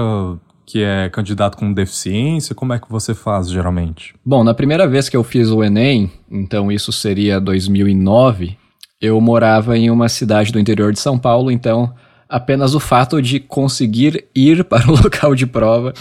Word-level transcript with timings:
que 0.71 0.85
é 0.85 1.09
candidato 1.09 1.57
com 1.57 1.73
deficiência? 1.73 2.55
Como 2.55 2.73
é 2.73 2.79
que 2.79 2.89
você 2.89 3.13
faz 3.13 3.51
geralmente? 3.51 4.15
Bom, 4.25 4.45
na 4.45 4.55
primeira 4.55 4.87
vez 4.87 5.09
que 5.09 5.17
eu 5.17 5.25
fiz 5.25 5.49
o 5.49 5.65
Enem, 5.65 6.09
então 6.31 6.71
isso 6.71 6.93
seria 6.93 7.41
2009, 7.41 8.57
eu 9.01 9.21
morava 9.21 9.77
em 9.77 9.91
uma 9.91 10.09
cidade 10.09 10.53
do 10.53 10.61
interior 10.61 10.93
de 10.93 11.01
São 11.01 11.19
Paulo, 11.19 11.51
então 11.51 11.93
apenas 12.29 12.73
o 12.73 12.79
fato 12.79 13.21
de 13.21 13.41
conseguir 13.41 14.27
ir 14.33 14.63
para 14.71 14.89
o 14.89 14.95
local 14.95 15.35
de 15.35 15.45
prova 15.45 15.93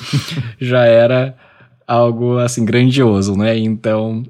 já 0.59 0.85
era 0.85 1.35
algo 1.87 2.37
assim 2.37 2.63
grandioso, 2.63 3.35
né? 3.35 3.57
Então, 3.57 4.21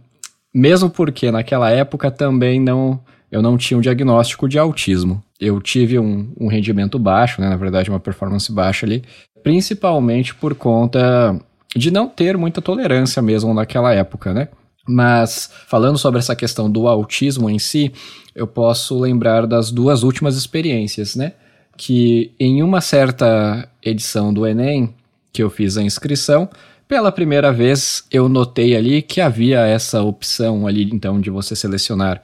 mesmo 0.56 0.90
porque 0.90 1.30
naquela 1.30 1.70
época 1.70 2.10
também 2.10 2.62
não 2.62 3.02
eu 3.32 3.42
não 3.42 3.58
tinha 3.58 3.78
um 3.78 3.82
diagnóstico 3.82 4.48
de 4.48 4.58
autismo. 4.58 5.24
Eu 5.40 5.62
tive 5.62 6.00
um, 6.00 6.34
um 6.40 6.48
rendimento 6.48 6.98
baixo, 6.98 7.40
né? 7.40 7.48
na 7.48 7.56
verdade, 7.56 7.90
uma 7.90 8.00
performance 8.00 8.52
baixa 8.52 8.86
ali, 8.86 9.04
principalmente 9.44 10.34
por 10.36 10.56
conta 10.56 11.40
de 11.76 11.92
não 11.92 12.08
ter 12.08 12.38
muita 12.38 12.62
tolerância 12.62 13.22
mesmo 13.22 13.54
naquela 13.54 13.94
época, 13.94 14.34
né? 14.34 14.50
Mas 14.88 15.52
falando 15.68 15.98
sobre 15.98 16.20
essa 16.20 16.36
questão 16.36 16.70
do 16.70 16.88
autismo 16.88 17.50
em 17.50 17.60
si, 17.60 17.92
eu 18.34 18.48
posso 18.48 19.00
lembrar 19.00 19.46
das 19.46 19.72
duas 19.72 20.02
últimas 20.02 20.36
experiências, 20.36 21.16
né? 21.16 21.34
Que 21.78 22.32
em 22.40 22.64
uma 22.64 22.82
certa 22.82 23.70
edição 23.84 24.34
do 24.34 24.48
Enem, 24.48 24.94
que 25.32 25.44
eu 25.44 25.50
fiz 25.50 25.78
a 25.78 25.84
inscrição, 25.84 26.50
pela 26.88 27.12
primeira 27.12 27.54
vez 27.54 28.04
eu 28.12 28.28
notei 28.28 28.76
ali 28.76 29.04
que 29.04 29.22
havia 29.22 29.60
essa 29.60 30.02
opção 30.02 30.66
ali, 30.66 30.90
então, 30.92 31.22
de 31.22 31.30
você 31.30 31.56
selecionar 31.56 32.20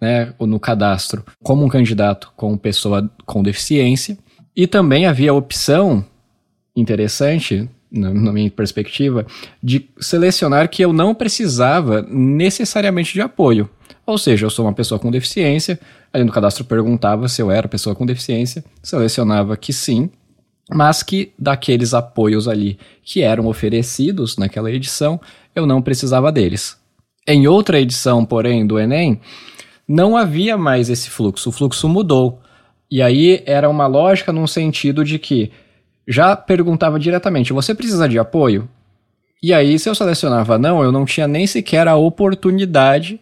né, 0.00 0.32
no 0.40 0.58
cadastro 0.58 1.24
como 1.42 1.64
um 1.64 1.68
candidato 1.68 2.32
com 2.36 2.56
pessoa 2.56 3.08
com 3.24 3.42
deficiência. 3.42 4.18
E 4.56 4.66
também 4.66 5.06
havia 5.06 5.30
a 5.30 5.34
opção 5.34 6.04
interessante, 6.78 7.68
na, 7.90 8.12
na 8.12 8.32
minha 8.32 8.50
perspectiva, 8.50 9.26
de 9.62 9.88
selecionar 10.00 10.68
que 10.68 10.84
eu 10.84 10.92
não 10.92 11.14
precisava 11.14 12.02
necessariamente 12.02 13.12
de 13.12 13.20
apoio. 13.20 13.68
Ou 14.06 14.16
seja, 14.16 14.46
eu 14.46 14.50
sou 14.50 14.64
uma 14.64 14.72
pessoa 14.72 14.98
com 14.98 15.10
deficiência, 15.10 15.78
ali 16.12 16.24
no 16.24 16.32
cadastro 16.32 16.64
perguntava 16.64 17.28
se 17.28 17.42
eu 17.42 17.50
era 17.50 17.68
pessoa 17.68 17.94
com 17.94 18.06
deficiência, 18.06 18.64
selecionava 18.82 19.56
que 19.56 19.72
sim, 19.72 20.10
mas 20.70 21.02
que 21.02 21.32
daqueles 21.38 21.94
apoios 21.94 22.46
ali 22.46 22.78
que 23.02 23.22
eram 23.22 23.46
oferecidos 23.46 24.36
naquela 24.36 24.70
edição, 24.70 25.20
eu 25.54 25.66
não 25.66 25.82
precisava 25.82 26.30
deles. 26.30 26.76
Em 27.26 27.46
outra 27.46 27.80
edição, 27.80 28.24
porém, 28.24 28.66
do 28.66 28.78
Enem, 28.78 29.20
não 29.86 30.16
havia 30.16 30.56
mais 30.56 30.90
esse 30.90 31.10
fluxo, 31.10 31.48
o 31.48 31.52
fluxo 31.52 31.88
mudou. 31.88 32.40
E 32.90 33.02
aí 33.02 33.42
era 33.44 33.68
uma 33.68 33.86
lógica 33.86 34.32
num 34.32 34.46
sentido 34.46 35.04
de 35.04 35.18
que 35.18 35.50
já 36.08 36.34
perguntava 36.34 36.98
diretamente: 36.98 37.52
você 37.52 37.74
precisa 37.74 38.08
de 38.08 38.18
apoio? 38.18 38.68
E 39.42 39.52
aí, 39.52 39.78
se 39.78 39.88
eu 39.88 39.94
selecionava 39.94 40.58
não, 40.58 40.82
eu 40.82 40.90
não 40.90 41.04
tinha 41.04 41.28
nem 41.28 41.46
sequer 41.46 41.86
a 41.86 41.94
oportunidade 41.94 43.20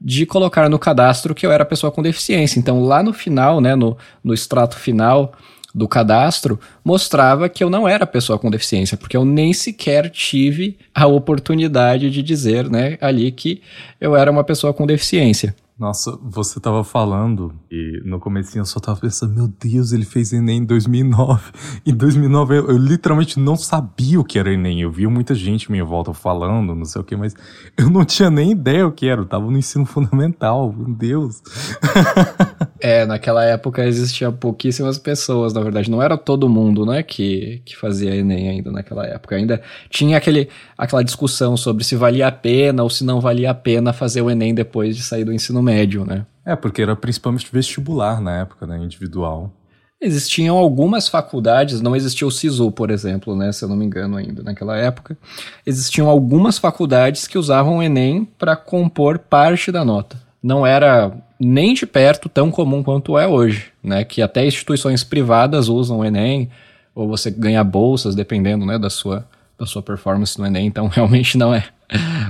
de 0.00 0.24
colocar 0.24 0.70
no 0.70 0.78
cadastro 0.78 1.34
que 1.34 1.44
eu 1.44 1.52
era 1.52 1.64
pessoa 1.64 1.90
com 1.90 2.00
deficiência. 2.00 2.58
Então, 2.58 2.82
lá 2.82 3.02
no 3.02 3.12
final, 3.12 3.60
né, 3.60 3.74
no, 3.74 3.98
no 4.22 4.32
extrato 4.32 4.78
final 4.78 5.32
do 5.74 5.86
cadastro, 5.86 6.58
mostrava 6.82 7.48
que 7.48 7.62
eu 7.62 7.68
não 7.68 7.86
era 7.86 8.06
pessoa 8.06 8.38
com 8.38 8.50
deficiência, 8.50 8.96
porque 8.96 9.16
eu 9.16 9.24
nem 9.24 9.52
sequer 9.52 10.08
tive 10.08 10.78
a 10.94 11.06
oportunidade 11.06 12.10
de 12.10 12.22
dizer, 12.22 12.70
né, 12.70 12.96
ali 13.00 13.30
que 13.30 13.60
eu 14.00 14.16
era 14.16 14.30
uma 14.30 14.44
pessoa 14.44 14.72
com 14.72 14.86
deficiência. 14.86 15.54
Nossa, 15.78 16.18
você 16.20 16.58
tava 16.58 16.82
falando 16.82 17.54
e 17.70 18.02
no 18.04 18.18
comecinho 18.18 18.62
eu 18.62 18.66
só 18.66 18.80
tava 18.80 18.98
pensando, 18.98 19.32
meu 19.32 19.46
Deus, 19.46 19.92
ele 19.92 20.04
fez 20.04 20.32
Enem 20.32 20.58
em 20.58 20.64
2009. 20.64 21.52
Em 21.86 21.94
2009 21.94 22.58
eu, 22.58 22.68
eu 22.70 22.76
literalmente 22.76 23.38
não 23.38 23.56
sabia 23.56 24.18
o 24.18 24.24
que 24.24 24.40
era 24.40 24.52
Enem. 24.52 24.82
Eu 24.82 24.90
via 24.90 25.08
muita 25.08 25.36
gente 25.36 25.70
minha 25.70 25.84
volta 25.84 26.12
falando, 26.12 26.74
não 26.74 26.84
sei 26.84 27.00
o 27.00 27.04
que, 27.04 27.14
mas 27.14 27.32
eu 27.76 27.88
não 27.88 28.04
tinha 28.04 28.28
nem 28.28 28.50
ideia 28.50 28.88
o 28.88 28.90
que 28.90 29.06
era. 29.06 29.20
Eu 29.20 29.26
tava 29.26 29.48
no 29.48 29.56
ensino 29.56 29.86
fundamental, 29.86 30.72
meu 30.76 30.92
Deus. 30.92 31.40
é, 32.80 33.04
naquela 33.04 33.44
época 33.44 33.84
existiam 33.84 34.32
pouquíssimas 34.32 34.98
pessoas, 34.98 35.52
na 35.52 35.60
verdade. 35.60 35.90
Não 35.90 36.02
era 36.02 36.16
todo 36.16 36.48
mundo, 36.48 36.86
né, 36.86 37.02
que, 37.02 37.62
que 37.64 37.76
fazia 37.76 38.14
Enem 38.14 38.48
ainda 38.48 38.70
naquela 38.70 39.06
época. 39.06 39.36
Ainda 39.36 39.60
tinha 39.90 40.16
aquele, 40.16 40.48
aquela 40.76 41.02
discussão 41.02 41.56
sobre 41.56 41.84
se 41.84 41.96
valia 41.96 42.28
a 42.28 42.32
pena 42.32 42.82
ou 42.82 42.90
se 42.90 43.04
não 43.04 43.20
valia 43.20 43.50
a 43.50 43.54
pena 43.54 43.92
fazer 43.92 44.22
o 44.22 44.30
Enem 44.30 44.54
depois 44.54 44.96
de 44.96 45.02
sair 45.02 45.24
do 45.24 45.32
ensino 45.32 45.62
médio, 45.62 46.04
né? 46.04 46.26
É, 46.44 46.56
porque 46.56 46.82
era 46.82 46.96
principalmente 46.96 47.48
vestibular 47.52 48.20
na 48.20 48.40
época, 48.40 48.66
né? 48.66 48.78
Individual. 48.78 49.52
Existiam 50.00 50.56
algumas 50.56 51.08
faculdades, 51.08 51.80
não 51.80 51.96
existia 51.96 52.26
o 52.26 52.30
SISU, 52.30 52.70
por 52.70 52.88
exemplo, 52.88 53.34
né? 53.34 53.50
Se 53.50 53.64
eu 53.64 53.68
não 53.68 53.76
me 53.76 53.84
engano 53.84 54.16
ainda 54.16 54.44
naquela 54.44 54.76
época. 54.76 55.18
Existiam 55.66 56.08
algumas 56.08 56.56
faculdades 56.56 57.26
que 57.26 57.36
usavam 57.36 57.78
o 57.78 57.82
Enem 57.82 58.24
para 58.38 58.54
compor 58.54 59.18
parte 59.18 59.72
da 59.72 59.84
nota. 59.84 60.27
Não 60.42 60.66
era 60.66 61.12
nem 61.38 61.74
de 61.74 61.86
perto 61.86 62.28
tão 62.28 62.50
comum 62.50 62.82
quanto 62.82 63.18
é 63.18 63.26
hoje, 63.26 63.66
né? 63.82 64.04
Que 64.04 64.22
até 64.22 64.46
instituições 64.46 65.02
privadas 65.04 65.68
usam 65.68 65.98
o 65.98 66.04
Enem, 66.04 66.50
ou 66.94 67.08
você 67.08 67.30
ganha 67.30 67.62
bolsas, 67.62 68.14
dependendo 68.14 68.66
né, 68.66 68.78
da, 68.78 68.90
sua, 68.90 69.26
da 69.58 69.66
sua 69.66 69.82
performance 69.82 70.38
no 70.38 70.46
Enem, 70.46 70.66
então 70.66 70.86
realmente 70.92 71.38
não 71.38 71.54
é 71.54 71.64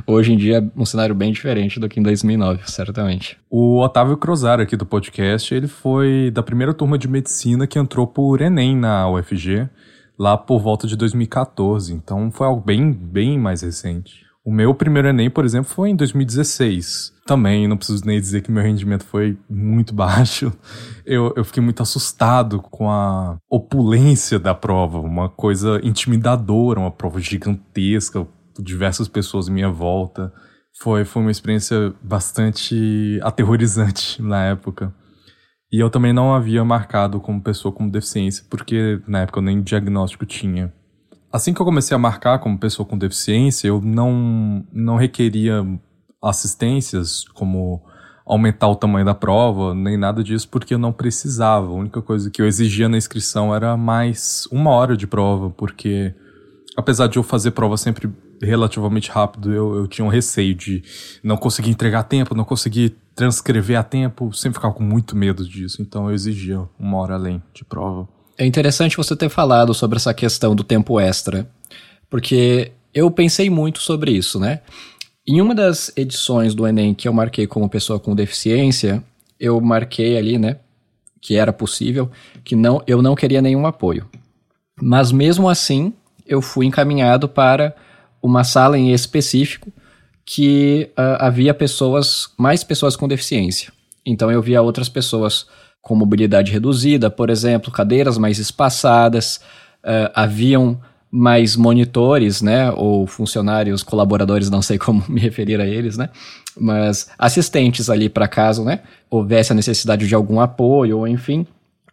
Hoje 0.07 0.33
em 0.33 0.37
dia 0.37 0.59
é 0.59 0.81
um 0.81 0.87
cenário 0.87 1.15
bem 1.15 1.33
diferente 1.33 1.81
do 1.81 1.89
que 1.89 1.99
em 1.99 2.03
2009, 2.03 2.63
certamente. 2.67 3.37
O 3.51 3.81
Otávio 3.81 4.17
Crozar 4.17 4.61
aqui 4.61 4.77
do 4.77 4.87
podcast, 4.87 5.53
ele 5.53 5.67
foi 5.67 6.31
da 6.33 6.43
primeira 6.43 6.73
turma 6.73 6.97
de 6.97 7.09
medicina 7.09 7.67
que 7.67 7.79
entrou 7.79 8.07
por 8.07 8.41
Enem 8.41 8.77
na 8.77 9.11
UFG, 9.11 9.69
lá 10.19 10.37
por 10.37 10.61
volta 10.61 10.87
de 10.87 10.97
2014, 10.97 11.93
então 11.93 12.31
foi 12.31 12.47
algo 12.47 12.63
bem, 12.65 12.93
bem 12.93 13.39
mais 13.39 13.63
recente. 13.63 14.28
O 14.49 14.51
meu 14.51 14.75
primeiro 14.75 15.09
Enem, 15.09 15.29
por 15.29 15.45
exemplo, 15.45 15.71
foi 15.71 15.91
em 15.91 15.95
2016. 15.95 17.13
Também, 17.27 17.69
não 17.69 17.77
preciso 17.77 18.07
nem 18.07 18.19
dizer 18.19 18.41
que 18.41 18.51
meu 18.51 18.63
rendimento 18.63 19.05
foi 19.05 19.37
muito 19.47 19.93
baixo. 19.95 20.51
Eu, 21.05 21.35
eu 21.37 21.45
fiquei 21.45 21.63
muito 21.63 21.83
assustado 21.83 22.59
com 22.63 22.91
a 22.91 23.37
opulência 23.51 24.39
da 24.39 24.55
prova, 24.55 25.01
uma 25.01 25.29
coisa 25.29 25.79
intimidadora, 25.85 26.81
uma 26.81 26.91
prova 26.91 27.21
gigantesca, 27.21 28.27
diversas 28.59 29.07
pessoas 29.07 29.51
à 29.51 29.53
minha 29.53 29.69
volta. 29.69 30.33
Foi, 30.81 31.05
foi 31.05 31.21
uma 31.21 31.31
experiência 31.31 31.93
bastante 32.03 33.21
aterrorizante 33.23 34.17
na 34.25 34.45
época. 34.45 34.95
E 35.71 35.79
eu 35.79 35.91
também 35.91 36.15
não 36.15 36.33
havia 36.33 36.65
marcado 36.65 37.21
como 37.21 37.43
pessoa 37.43 37.71
com 37.71 37.87
deficiência, 37.87 38.47
porque 38.49 38.99
na 39.07 39.21
época 39.21 39.41
eu 39.41 39.43
nem 39.43 39.61
diagnóstico 39.61 40.25
tinha. 40.25 40.73
Assim 41.31 41.53
que 41.53 41.61
eu 41.61 41.67
comecei 41.67 41.95
a 41.95 41.99
marcar 41.99 42.39
como 42.39 42.59
pessoa 42.59 42.87
com 42.87 42.97
deficiência, 42.97 43.69
eu 43.69 43.81
não, 43.83 44.65
não 44.73 44.97
requeria 44.97 45.67
assistências 46.23 47.25
como 47.35 47.83
aumentar 48.25 48.69
o 48.69 48.77
tamanho 48.77 49.07
da 49.07 49.15
prova, 49.15 49.75
nem 49.75 49.97
nada 49.97 50.23
disso, 50.23 50.49
porque 50.49 50.75
eu 50.75 50.79
não 50.79 50.93
precisava. 50.93 51.67
A 51.67 51.73
única 51.73 52.03
coisa 52.03 52.31
que 52.31 52.41
eu 52.41 52.47
exigia 52.47 52.89
na 52.89 52.97
inscrição 52.97 53.55
era 53.55 53.77
mais 53.77 54.47
uma 54.53 54.71
hora 54.71 54.97
de 54.97 55.07
prova, 55.07 55.51
porque 55.51 56.15
apesar 56.77 57.07
de 57.09 57.19
eu 57.19 57.23
fazer 57.23 57.53
prova 57.53 57.77
sempre 57.77 58.11
relativamente 58.41 59.11
rápido, 59.11 59.53
eu, 59.53 59.75
eu 59.77 59.87
tinha 59.87 60.05
um 60.05 60.11
receio 60.11 60.55
de 60.55 60.83
não 61.23 61.37
conseguir 61.37 61.71
entregar 61.71 62.01
a 62.01 62.05
tempo, 62.05 62.35
não 62.35 62.45
conseguir 62.45 62.97
transcrever 63.15 63.79
a 63.79 63.83
tempo, 63.83 64.33
sempre 64.33 64.59
ficava 64.59 64.75
com 64.75 64.83
muito 64.83 65.17
medo 65.17 65.45
disso, 65.45 65.83
então 65.83 66.09
eu 66.09 66.15
exigia 66.15 66.69
uma 66.79 66.99
hora 66.99 67.15
além 67.15 67.43
de 67.53 67.65
prova. 67.65 68.09
É 68.39 68.47
interessante 68.47 68.97
você 68.97 69.17
ter 69.17 69.29
falado 69.29 69.75
sobre 69.75 69.97
essa 69.97 70.15
questão 70.15 70.55
do 70.55 70.63
tempo 70.63 71.01
extra, 71.01 71.51
porque 72.09 72.71
eu 72.95 73.11
pensei 73.11 73.51
muito 73.51 73.81
sobre 73.81 74.13
isso, 74.13 74.39
né? 74.39 74.61
Em 75.27 75.41
uma 75.41 75.55
das 75.55 75.93
edições 75.97 76.55
do 76.55 76.67
Enem 76.67 76.95
que 76.95 77.09
eu 77.09 77.13
marquei 77.13 77.47
como 77.47 77.69
pessoa 77.69 77.99
com 77.99 78.15
deficiência, 78.15 79.03
eu 79.39 79.61
marquei 79.61 80.17
ali, 80.17 80.39
né, 80.39 80.57
que 81.21 81.37
era 81.37 81.53
possível, 81.53 82.11
que 82.45 82.57
não, 82.57 82.83
eu 82.87 83.03
não 83.03 83.15
queria 83.15 83.43
nenhum 83.43 83.67
apoio. 83.67 84.09
Mas 84.81 85.13
mesmo 85.13 85.49
assim, 85.49 85.93
eu 86.25 86.41
fui 86.41 86.65
encaminhado 86.65 87.29
para 87.29 87.75
uma 88.23 88.45
sala 88.45 88.79
em 88.79 88.93
específico 88.93 89.73
que 90.25 90.91
uh, 90.93 91.19
havia 91.19 91.53
pessoas, 91.53 92.29
mais 92.39 92.63
pessoas 92.63 92.95
com 92.95 93.09
deficiência. 93.09 93.73
Então 94.07 94.31
eu 94.31 94.41
via 94.41 94.63
outras 94.63 94.89
pessoas 94.89 95.47
com 95.83 95.95
mobilidade 95.95 96.53
reduzida, 96.53 97.11
por 97.11 97.31
exemplo, 97.31 97.73
cadeiras 97.73 98.19
mais 98.19 98.39
espaçadas, 98.39 99.41
uh, 99.85 100.11
haviam 100.15 100.79
mais 101.11 101.57
monitores, 101.57 102.43
né, 102.43 102.71
ou 102.73 103.07
funcionários, 103.07 103.83
colaboradores, 103.83 104.51
não 104.51 104.61
sei 104.61 104.77
como 104.79 105.03
me 105.09 105.21
referir 105.21 105.61
a 105.61 105.67
eles, 105.67 105.97
né, 105.97 106.11
mas 106.59 107.09
assistentes 107.19 107.89
ali 107.89 108.09
para 108.09 108.29
caso, 108.29 108.65
né, 108.65 108.81
houvesse 109.11 109.53
a 109.53 109.55
necessidade 109.55 110.07
de 110.07 110.15
algum 110.15 110.41
apoio, 110.41 110.99
ou 110.99 111.09
enfim. 111.09 111.47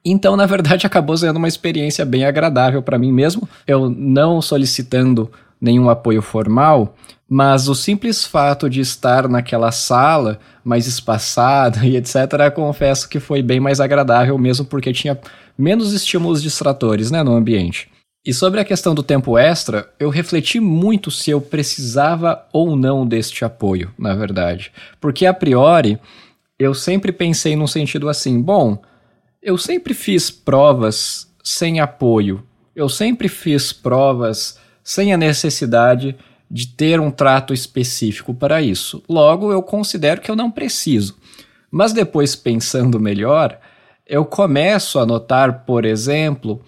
Então, 0.04 0.36
na 0.36 0.46
verdade, 0.46 0.86
acabou 0.88 1.18
sendo 1.18 1.38
uma 1.38 1.48
experiência 1.48 2.06
bem 2.06 2.26
agradável 2.26 2.82
para 2.84 3.00
mim 3.00 3.12
mesmo. 3.12 3.48
Eu 3.66 3.90
não 3.90 4.42
solicitando 4.42 5.32
nenhum 5.60 5.90
apoio 5.90 6.22
formal, 6.22 6.96
mas 7.28 7.68
o 7.68 7.76
simples 7.76 8.26
fato 8.26 8.70
de 8.70 8.82
estar 8.82 9.28
naquela 9.28 9.72
sala 9.72 10.40
mais 10.64 10.88
espaçada 10.88 11.84
e 11.86 11.96
etc., 11.98 12.52
confesso 12.54 13.10
que 13.10 13.20
foi 13.20 13.42
bem 13.42 13.60
mais 13.60 13.80
agradável 13.80 14.38
mesmo 14.38 14.66
porque 14.66 14.94
tinha 14.94 15.20
menos 15.58 15.94
estímulos 15.94 16.42
distratores 16.42 17.10
né, 17.10 17.24
no 17.24 17.36
ambiente. 17.36 17.90
E 18.26 18.34
sobre 18.34 18.60
a 18.60 18.66
questão 18.66 18.96
do 18.96 19.04
tempo 19.04 19.38
extra, 19.38 19.88
eu 20.00 20.10
refleti 20.10 20.60
muito 20.60 21.12
se 21.12 21.30
eu 21.30 21.40
precisava 21.40 22.44
ou 22.52 22.76
não 22.76 23.06
deste 23.06 23.46
apoio, 23.46 23.94
na 24.00 24.16
verdade. 24.16 24.72
Porque 25.00 25.28
a 25.28 25.34
priori, 25.34 26.00
eu 26.58 26.74
sempre 26.74 27.12
pensei 27.12 27.56
num 27.56 27.68
sentido 27.68 28.10
assim: 28.10 28.42
bom, 28.42 28.82
eu 29.44 29.60
sempre 29.60 29.94
fiz 29.94 30.32
provas 30.32 31.32
sem 31.44 31.80
apoio, 31.80 32.44
eu 32.76 32.90
sempre 32.90 33.30
fiz 33.30 33.72
provas 33.72 34.58
sem 34.86 35.12
a 35.12 35.18
necessidade 35.18 36.16
de 36.50 36.68
ter 36.68 37.00
um 37.00 37.10
trato 37.10 37.56
específico 37.56 38.36
para 38.36 38.62
isso. 38.62 39.04
Logo, 39.10 39.52
eu 39.52 39.64
considero 39.64 40.22
que 40.22 40.30
eu 40.30 40.36
não 40.36 40.52
preciso. 40.52 41.18
Mas 41.72 41.92
depois, 41.92 42.36
pensando 42.36 43.00
melhor, 43.00 43.60
eu 44.06 44.24
começo 44.24 45.00
a 45.00 45.06
notar, 45.06 45.66
por 45.66 45.84
exemplo, 45.86 46.62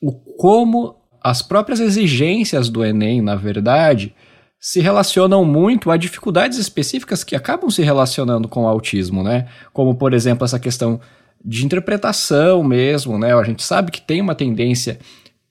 o 0.00 0.12
como 0.12 0.94
as 1.20 1.42
próprias 1.42 1.80
exigências 1.80 2.68
do 2.68 2.84
Enem, 2.84 3.20
na 3.20 3.34
verdade, 3.34 4.14
se 4.60 4.80
relacionam 4.80 5.44
muito 5.44 5.90
a 5.90 5.96
dificuldades 5.96 6.56
específicas 6.56 7.24
que 7.24 7.34
acabam 7.34 7.68
se 7.68 7.82
relacionando 7.82 8.46
com 8.46 8.62
o 8.62 8.68
autismo, 8.68 9.24
né? 9.24 9.48
Como, 9.72 9.96
por 9.96 10.14
exemplo, 10.14 10.44
essa 10.44 10.60
questão 10.60 11.00
de 11.44 11.66
interpretação 11.66 12.62
mesmo, 12.62 13.18
né? 13.18 13.34
A 13.34 13.42
gente 13.42 13.64
sabe 13.64 13.90
que 13.90 14.00
tem 14.00 14.20
uma 14.20 14.36
tendência 14.36 14.98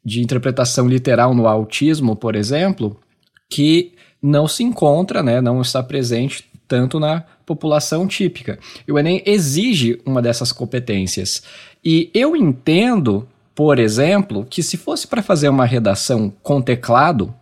de 0.05 0.21
interpretação 0.21 0.87
literal 0.87 1.33
no 1.33 1.47
autismo, 1.47 2.15
por 2.15 2.35
exemplo, 2.35 2.97
que 3.49 3.93
não 4.21 4.47
se 4.47 4.63
encontra, 4.63 5.23
né, 5.23 5.41
não 5.41 5.61
está 5.61 5.81
presente 5.81 6.45
tanto 6.67 6.99
na 6.99 7.23
população 7.45 8.07
típica. 8.07 8.59
E 8.87 8.91
o 8.91 8.97
Enem 8.97 9.21
exige 9.25 10.01
uma 10.05 10.21
dessas 10.21 10.51
competências. 10.51 11.43
E 11.83 12.09
eu 12.13 12.35
entendo, 12.35 13.27
por 13.53 13.77
exemplo, 13.77 14.45
que 14.49 14.63
se 14.63 14.77
fosse 14.77 15.07
para 15.07 15.21
fazer 15.21 15.49
uma 15.49 15.65
redação 15.65 16.33
com 16.41 16.61
teclado, 16.61 17.33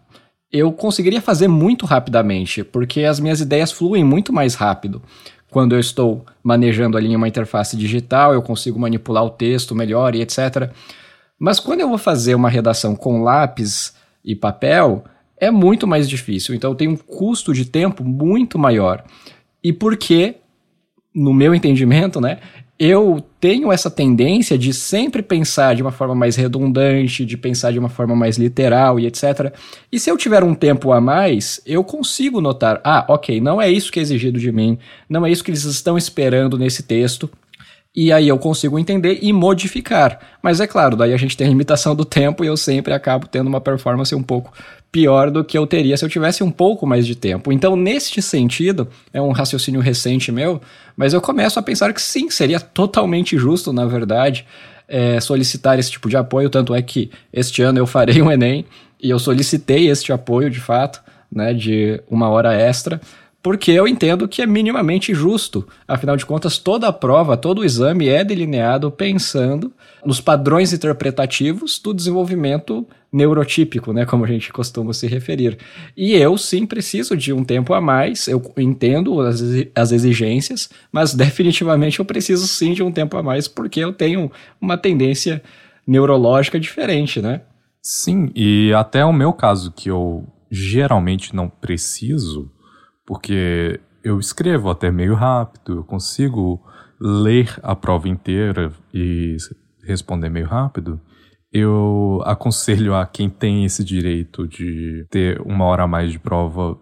eu 0.52 0.72
conseguiria 0.72 1.22
fazer 1.22 1.48
muito 1.48 1.86
rapidamente, 1.86 2.64
porque 2.64 3.04
as 3.04 3.20
minhas 3.20 3.42
ideias 3.42 3.72
fluem 3.72 4.04
muito 4.04 4.32
mais 4.32 4.56
rápido. 4.56 5.02
Quando 5.50 5.74
eu 5.74 5.80
estou 5.80 6.26
manejando 6.44 6.98
ali 6.98 7.16
uma 7.16 7.28
interface 7.28 7.78
digital, 7.78 8.34
eu 8.34 8.42
consigo 8.42 8.80
manipular 8.80 9.24
o 9.24 9.30
texto 9.30 9.74
melhor 9.74 10.16
e 10.16 10.22
etc. 10.22 10.72
Mas 11.44 11.60
quando 11.60 11.82
eu 11.82 11.90
vou 11.90 11.98
fazer 11.98 12.36
uma 12.36 12.50
redação 12.50 12.96
com 12.96 13.22
lápis 13.22 13.94
e 14.24 14.34
papel, 14.34 15.04
é 15.38 15.52
muito 15.52 15.86
mais 15.86 16.08
difícil. 16.08 16.56
Então 16.56 16.74
tem 16.74 16.88
um 16.88 16.96
custo 16.96 17.54
de 17.54 17.66
tempo 17.66 18.02
muito 18.02 18.58
maior. 18.58 19.04
E 19.62 19.74
porque, 19.74 20.36
no 21.14 21.34
meu 21.34 21.54
entendimento, 21.54 22.22
né, 22.22 22.40
eu 22.80 23.22
tenho 23.42 23.74
essa 23.74 23.92
tendência 23.92 24.58
de 24.58 24.74
sempre 24.74 25.22
pensar 25.22 25.76
de 25.76 25.82
uma 25.82 25.92
forma 25.92 26.16
mais 26.16 26.38
redundante, 26.38 27.26
de 27.26 27.36
pensar 27.36 27.74
de 27.74 27.80
uma 27.80 27.90
forma 27.90 28.16
mais 28.16 28.38
literal 28.38 28.98
e 28.98 29.06
etc. 29.06 29.54
E 29.92 30.00
se 30.00 30.10
eu 30.10 30.16
tiver 30.16 30.46
um 30.46 30.56
tempo 30.56 30.94
a 30.94 31.02
mais, 31.02 31.60
eu 31.66 31.84
consigo 31.84 32.40
notar: 32.40 32.80
ah, 32.86 33.06
ok, 33.10 33.42
não 33.42 33.62
é 33.62 33.70
isso 33.70 33.92
que 33.92 34.00
é 34.00 34.02
exigido 34.02 34.40
de 34.40 34.50
mim, 34.50 34.80
não 35.10 35.26
é 35.26 35.30
isso 35.30 35.44
que 35.44 35.52
eles 35.52 35.66
estão 35.66 35.98
esperando 35.98 36.58
nesse 36.58 36.84
texto 36.84 37.30
e 37.96 38.12
aí 38.12 38.28
eu 38.28 38.40
consigo 38.40 38.80
entender 38.80 39.20
e 39.22 39.32
modificar. 39.32 40.20
Mas 40.42 40.60
é 40.60 40.66
claro, 40.66 40.96
daí 40.96 41.14
a 41.14 41.18
gente 41.18 41.38
tem 41.38 41.46
a 41.46 41.50
limitação 41.50 41.96
do 41.96 42.04
tempo 42.04 42.44
e 42.44 42.48
eu 42.48 42.58
sempre 42.58 42.92
acabo 42.92 43.28
tendo 43.28 43.48
uma 43.48 43.62
performance 43.62 44.14
um 44.16 44.24
pouco 44.24 44.52
pior 44.92 45.30
do 45.30 45.44
que 45.44 45.58
eu 45.58 45.68
teria 45.68 45.96
se 45.96 46.04
eu 46.04 46.10
tivesse 46.10 46.44
um 46.44 46.50
pouco 46.50 46.88
mais 46.88 47.06
de 47.06 47.16
tempo. 47.16 47.52
Então, 47.52 47.76
neste 47.76 48.22
sentido, 48.22 48.88
é 49.12 49.22
um 49.22 49.32
raciocínio 49.32 49.80
recente 49.80 50.32
meu, 50.32 50.60
mas 50.98 51.14
eu 51.14 51.22
começo 51.22 51.60
a 51.60 51.64
pensar 51.64 51.94
que 51.94 52.02
sim, 52.02 52.30
seria 52.30 52.60
totalmente 52.60 53.38
justo, 53.38 53.72
na 53.72 53.86
verdade, 53.86 54.46
é, 54.88 55.20
solicitar 55.20 55.78
esse 55.78 55.92
tipo 55.92 56.10
de 56.10 56.18
apoio. 56.18 56.50
Tanto 56.50 56.74
é 56.74 56.82
que 56.82 57.12
este 57.32 57.62
ano 57.62 57.78
eu 57.78 57.86
farei 57.86 58.22
um 58.22 58.32
Enem 58.32 58.66
e 59.02 59.10
eu 59.10 59.20
solicitei 59.20 59.90
este 59.90 60.12
apoio 60.12 60.50
de 60.50 60.60
fato, 60.60 61.02
né, 61.32 61.54
de 61.54 62.02
uma 62.10 62.30
hora 62.30 62.54
extra 62.54 63.00
porque 63.44 63.72
eu 63.72 63.86
entendo 63.86 64.26
que 64.26 64.42
é 64.42 64.48
minimamente 64.48 65.14
justo. 65.14 65.68
Afinal 65.86 66.16
de 66.16 66.26
contas, 66.26 66.58
toda 66.58 66.88
a 66.88 66.94
prova, 66.94 67.36
todo 67.36 67.60
o 67.60 67.66
exame 67.66 68.08
é 68.08 68.24
delineado 68.24 68.90
pensando 68.90 69.74
nos 70.06 70.22
padrões 70.22 70.72
interpretativos 70.72 71.78
do 71.78 71.94
desenvolvimento 71.94 72.88
neurotípico, 73.12 73.92
né, 73.92 74.06
como 74.06 74.24
a 74.24 74.28
gente 74.28 74.52
costuma 74.52 74.94
se 74.94 75.08
referir. 75.08 75.58
E 75.96 76.14
eu 76.14 76.38
sim 76.38 76.66
preciso 76.66 77.18
de 77.18 77.34
um 77.34 77.44
tempo 77.44 77.74
a 77.74 77.82
mais, 77.82 78.28
eu 78.30 78.42
entendo 78.58 79.20
as, 79.20 79.44
as 79.76 79.92
exigências, 79.92 80.70
mas 80.90 81.14
definitivamente 81.14 82.00
eu 82.00 82.06
preciso 82.06 82.48
sim 82.48 82.72
de 82.72 82.82
um 82.82 82.92
tempo 82.94 83.18
a 83.18 83.22
mais 83.22 83.48
porque 83.48 83.82
eu 83.82 83.92
tenho 83.92 84.32
uma 84.60 84.78
tendência 84.78 85.44
neurológica 85.86 86.58
diferente, 86.58 87.22
né? 87.22 87.42
Sim, 87.82 88.32
e 88.34 88.74
até 88.74 89.04
o 89.04 89.12
meu 89.12 89.34
caso 89.34 89.70
que 89.70 89.90
eu 89.90 90.26
geralmente 90.50 91.36
não 91.36 91.50
preciso, 91.50 92.50
porque 93.06 93.80
eu 94.04 94.20
escrevo 94.20 94.70
até 94.70 94.92
meio 94.92 95.16
rápido, 95.16 95.78
eu 95.78 95.84
consigo 95.84 96.62
ler 97.00 97.60
a 97.62 97.76
prova 97.76 98.08
inteira 98.08 98.72
e 98.94 99.38
responder 99.84 100.30
meio 100.30 100.48
rápido. 100.48 101.00
Eu 101.52 102.22
aconselho 102.26 102.96
a 102.96 103.06
quem 103.06 103.30
tem 103.30 103.64
esse 103.64 103.84
direito 103.84 104.48
de 104.48 105.06
ter 105.10 105.40
uma 105.42 105.66
hora 105.66 105.84
a 105.84 105.88
mais 105.88 106.12
de 106.12 106.20
prova 106.20 106.78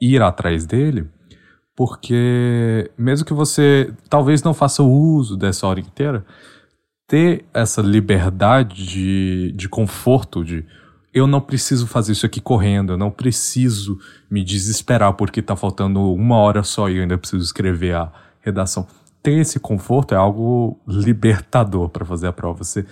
ir 0.00 0.22
atrás 0.22 0.66
dele, 0.66 1.08
porque 1.74 2.90
mesmo 2.96 3.26
que 3.26 3.32
você 3.32 3.92
talvez 4.08 4.42
não 4.42 4.54
faça 4.54 4.82
uso 4.82 5.36
dessa 5.36 5.66
hora 5.66 5.80
inteira, 5.80 6.24
ter 7.08 7.44
essa 7.52 7.82
liberdade 7.82 8.86
de, 8.86 9.52
de 9.52 9.68
conforto, 9.68 10.44
de 10.44 10.64
eu 11.14 11.28
não 11.28 11.40
preciso 11.40 11.86
fazer 11.86 12.10
isso 12.12 12.26
aqui 12.26 12.40
correndo, 12.40 12.94
eu 12.94 12.98
não 12.98 13.10
preciso 13.10 14.00
me 14.28 14.42
desesperar 14.42 15.12
porque 15.14 15.40
tá 15.40 15.54
faltando 15.54 16.12
uma 16.12 16.36
hora 16.36 16.64
só 16.64 16.90
e 16.90 16.96
eu 16.96 17.02
ainda 17.02 17.16
preciso 17.16 17.44
escrever 17.44 17.94
a 17.94 18.12
redação. 18.40 18.84
Ter 19.22 19.38
esse 19.38 19.60
conforto 19.60 20.12
é 20.12 20.16
algo 20.16 20.78
libertador 20.86 21.88
para 21.88 22.04
fazer 22.04 22.26
a 22.26 22.32
prova. 22.32 22.64
Você 22.64 22.84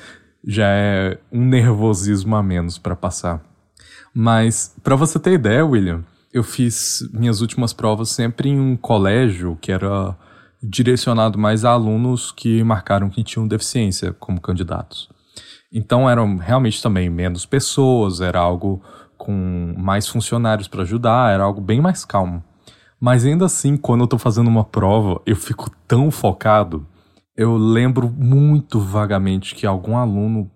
já 0.47 0.69
é 0.69 1.19
um 1.33 1.45
nervosismo 1.45 2.37
a 2.37 2.43
menos 2.43 2.79
para 2.79 2.95
passar. 2.95 3.43
Mas, 4.15 4.75
para 4.83 4.95
você 4.95 5.19
ter 5.19 5.33
ideia, 5.33 5.67
William, 5.67 6.05
eu 6.33 6.45
fiz 6.45 7.07
minhas 7.13 7.41
últimas 7.41 7.73
provas 7.73 8.11
sempre 8.11 8.49
em 8.49 8.59
um 8.59 8.77
colégio 8.77 9.59
que 9.61 9.73
era 9.73 10.17
direcionado 10.63 11.39
mais 11.39 11.65
a 11.65 11.71
alunos 11.71 12.31
que 12.31 12.63
marcaram 12.63 13.11
que 13.11 13.25
tinham 13.25 13.49
deficiência 13.49 14.13
como 14.13 14.41
candidatos. 14.41 15.11
Então 15.73 16.09
eram 16.09 16.37
realmente 16.37 16.83
também 16.83 17.09
menos 17.09 17.47
pessoas, 17.47 18.21
era 18.21 18.39
algo 18.39 18.83
com 19.17 19.75
mais 19.79 20.07
funcionários 20.07 20.69
para 20.69 20.83
ajudar, 20.83 21.33
era 21.33 21.45
algo 21.45 21.61
bem 21.61 21.81
mais 21.81 22.05
calmo. 22.05 22.43
Mas 23.01 23.25
ainda 23.25 23.47
assim, 23.47 23.77
quando 23.77 24.03
eu 24.03 24.07
tô 24.07 24.19
fazendo 24.19 24.49
uma 24.49 24.65
prova, 24.65 25.21
eu 25.27 25.35
fico 25.35 25.71
tão 25.89 26.11
focado. 26.11 26.87
Eu 27.37 27.57
lembro 27.57 28.09
muito 28.09 28.79
vagamente 28.79 29.55
que 29.55 29.67
algum 29.67 29.97
aluno, 29.97 30.51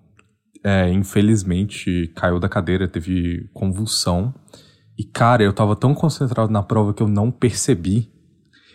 é, 0.63 0.91
infelizmente, 0.93 2.13
caiu 2.15 2.39
da 2.39 2.49
cadeira, 2.49 2.87
teve 2.87 3.49
convulsão. 3.55 4.35
E 4.99 5.05
cara, 5.05 5.43
eu 5.43 5.53
tava 5.53 5.75
tão 5.75 5.95
concentrado 5.95 6.53
na 6.53 6.63
prova 6.63 6.93
que 6.93 7.03
eu 7.03 7.09
não 7.09 7.31
percebi. 7.31 8.11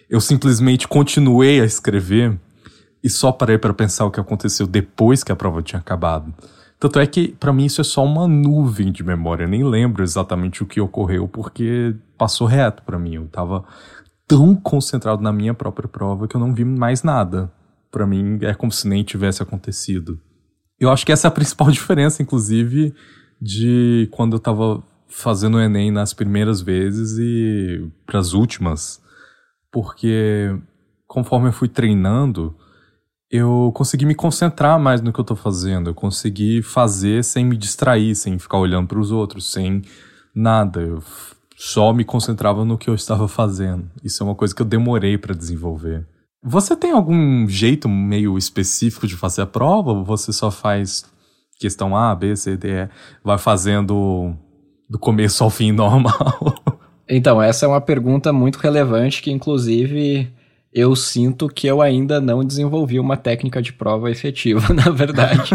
Eu 0.09 0.19
simplesmente 0.19 0.87
continuei 0.87 1.61
a 1.61 1.65
escrever 1.65 2.37
e 3.03 3.09
só 3.09 3.31
parei 3.31 3.57
para 3.57 3.73
pensar 3.73 4.05
o 4.05 4.11
que 4.11 4.19
aconteceu 4.19 4.67
depois 4.67 5.23
que 5.23 5.31
a 5.31 5.35
prova 5.35 5.61
tinha 5.61 5.79
acabado. 5.79 6.33
Tanto 6.79 6.99
é 6.99 7.05
que, 7.05 7.29
para 7.39 7.53
mim, 7.53 7.65
isso 7.65 7.79
é 7.79 7.83
só 7.83 8.03
uma 8.03 8.27
nuvem 8.27 8.91
de 8.91 9.03
memória. 9.03 9.43
Eu 9.43 9.49
nem 9.49 9.63
lembro 9.63 10.01
exatamente 10.01 10.63
o 10.63 10.65
que 10.65 10.81
ocorreu, 10.81 11.27
porque 11.27 11.95
passou 12.17 12.47
reto 12.47 12.81
para 12.81 12.97
mim. 12.97 13.15
Eu 13.15 13.27
tava 13.27 13.63
tão 14.27 14.55
concentrado 14.55 15.21
na 15.21 15.31
minha 15.31 15.53
própria 15.53 15.87
prova 15.87 16.27
que 16.27 16.35
eu 16.35 16.39
não 16.39 16.55
vi 16.55 16.65
mais 16.65 17.03
nada. 17.03 17.51
Para 17.91 18.07
mim, 18.07 18.39
é 18.41 18.55
como 18.55 18.71
se 18.71 18.87
nem 18.87 19.03
tivesse 19.03 19.43
acontecido. 19.43 20.19
Eu 20.79 20.89
acho 20.89 21.05
que 21.05 21.11
essa 21.11 21.27
é 21.27 21.29
a 21.29 21.31
principal 21.31 21.69
diferença, 21.71 22.23
inclusive, 22.23 22.95
de 23.39 24.09
quando 24.11 24.37
eu 24.37 24.39
tava 24.39 24.83
fazendo 25.07 25.57
o 25.57 25.61
Enem 25.61 25.91
nas 25.91 26.13
primeiras 26.13 26.61
vezes 26.61 27.17
e 27.19 27.87
pras 28.07 28.33
últimas. 28.33 28.99
Porque 29.71 30.57
conforme 31.07 31.49
eu 31.49 31.53
fui 31.53 31.67
treinando, 31.67 32.55
eu 33.31 33.71
consegui 33.73 34.05
me 34.05 34.13
concentrar 34.13 34.77
mais 34.77 35.01
no 35.01 35.13
que 35.13 35.19
eu 35.19 35.23
tô 35.23 35.35
fazendo. 35.35 35.89
Eu 35.89 35.93
consegui 35.95 36.61
fazer 36.61 37.23
sem 37.23 37.45
me 37.45 37.55
distrair, 37.55 38.13
sem 38.13 38.37
ficar 38.37 38.57
olhando 38.57 38.87
para 38.87 38.99
os 38.99 39.09
outros, 39.09 39.49
sem 39.49 39.81
nada. 40.35 40.81
Eu 40.81 41.01
só 41.55 41.93
me 41.93 42.03
concentrava 42.03 42.65
no 42.65 42.77
que 42.77 42.89
eu 42.89 42.93
estava 42.93 43.29
fazendo. 43.29 43.89
Isso 44.03 44.21
é 44.21 44.25
uma 44.25 44.35
coisa 44.35 44.53
que 44.53 44.61
eu 44.61 44.65
demorei 44.65 45.17
para 45.17 45.33
desenvolver. 45.33 46.05
Você 46.43 46.75
tem 46.75 46.91
algum 46.91 47.47
jeito 47.47 47.87
meio 47.87 48.37
específico 48.37 49.07
de 49.07 49.15
fazer 49.15 49.43
a 49.43 49.47
prova? 49.47 49.91
Ou 49.91 50.03
você 50.03 50.33
só 50.33 50.51
faz 50.51 51.05
questão 51.57 51.95
A, 51.95 52.13
B, 52.13 52.35
C, 52.35 52.57
D, 52.57 52.67
E, 52.67 52.89
vai 53.23 53.37
fazendo 53.37 54.35
do 54.89 54.99
começo 54.99 55.41
ao 55.41 55.49
fim 55.49 55.71
normal? 55.71 56.37
Então, 57.13 57.41
essa 57.41 57.65
é 57.65 57.67
uma 57.67 57.81
pergunta 57.81 58.31
muito 58.31 58.55
relevante 58.55 59.21
que, 59.21 59.29
inclusive, 59.29 60.31
eu 60.73 60.95
sinto 60.95 61.49
que 61.49 61.67
eu 61.67 61.81
ainda 61.81 62.21
não 62.21 62.45
desenvolvi 62.45 62.99
uma 62.99 63.17
técnica 63.17 63.61
de 63.61 63.73
prova 63.73 64.09
efetiva, 64.09 64.61
na 64.73 64.89
verdade. 64.89 65.51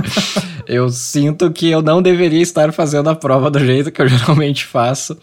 eu 0.67 0.91
sinto 0.91 1.51
que 1.51 1.71
eu 1.71 1.81
não 1.81 2.03
deveria 2.03 2.43
estar 2.43 2.71
fazendo 2.73 3.09
a 3.09 3.15
prova 3.15 3.51
do 3.51 3.59
jeito 3.59 3.91
que 3.91 4.03
eu 4.03 4.09
geralmente 4.09 4.67
faço. 4.67 5.15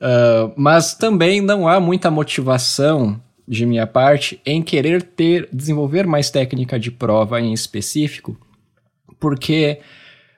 Uh, 0.00 0.50
mas 0.56 0.94
também 0.94 1.42
não 1.42 1.68
há 1.68 1.78
muita 1.78 2.10
motivação 2.10 3.20
de 3.46 3.66
minha 3.66 3.86
parte 3.86 4.40
em 4.46 4.62
querer 4.62 5.02
ter 5.02 5.48
desenvolver 5.52 6.06
mais 6.06 6.30
técnica 6.30 6.78
de 6.78 6.90
prova 6.90 7.40
em 7.40 7.52
específico, 7.52 8.38
porque 9.18 9.80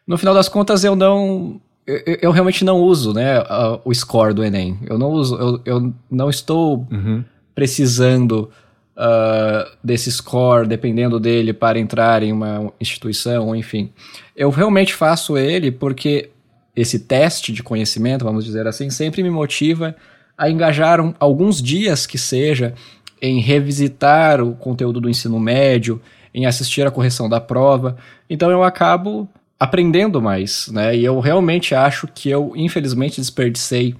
no 0.04 0.18
final 0.18 0.34
das 0.34 0.48
contas 0.48 0.82
eu 0.82 0.96
não 0.96 1.60
eu, 1.86 2.18
eu 2.22 2.30
realmente 2.32 2.64
não 2.64 2.80
uso 2.80 3.12
né, 3.12 3.40
uh, 3.40 3.80
o 3.84 3.94
score 3.94 4.34
do 4.34 4.42
Enem. 4.42 4.78
Eu 4.86 4.98
não 4.98 5.10
uso, 5.10 5.36
eu, 5.36 5.60
eu 5.64 5.94
não 6.10 6.28
estou 6.30 6.86
uhum. 6.90 7.24
precisando 7.54 8.50
uh, 8.96 9.70
desse 9.82 10.10
score, 10.10 10.66
dependendo 10.66 11.18
dele, 11.18 11.52
para 11.52 11.78
entrar 11.78 12.22
em 12.22 12.32
uma 12.32 12.72
instituição, 12.80 13.54
enfim. 13.54 13.90
Eu 14.36 14.50
realmente 14.50 14.94
faço 14.94 15.36
ele 15.36 15.70
porque 15.70 16.30
esse 16.74 17.00
teste 17.00 17.52
de 17.52 17.62
conhecimento, 17.62 18.24
vamos 18.24 18.44
dizer 18.44 18.66
assim, 18.66 18.90
sempre 18.90 19.22
me 19.22 19.30
motiva 19.30 19.94
a 20.36 20.50
engajar 20.50 21.00
um, 21.00 21.14
alguns 21.20 21.62
dias 21.62 22.06
que 22.06 22.18
seja 22.18 22.74
em 23.20 23.40
revisitar 23.40 24.40
o 24.40 24.54
conteúdo 24.54 25.00
do 25.00 25.08
ensino 25.08 25.38
médio, 25.38 26.00
em 26.34 26.46
assistir 26.46 26.86
a 26.86 26.90
correção 26.90 27.28
da 27.28 27.40
prova. 27.40 27.96
Então 28.28 28.50
eu 28.50 28.64
acabo 28.64 29.28
aprendendo 29.60 30.20
mais, 30.20 30.68
né? 30.72 30.96
E 30.96 31.04
eu 31.04 31.20
realmente 31.20 31.72
acho 31.74 32.08
que 32.08 32.28
eu, 32.28 32.52
infelizmente, 32.56 33.20
desperdicei 33.20 33.94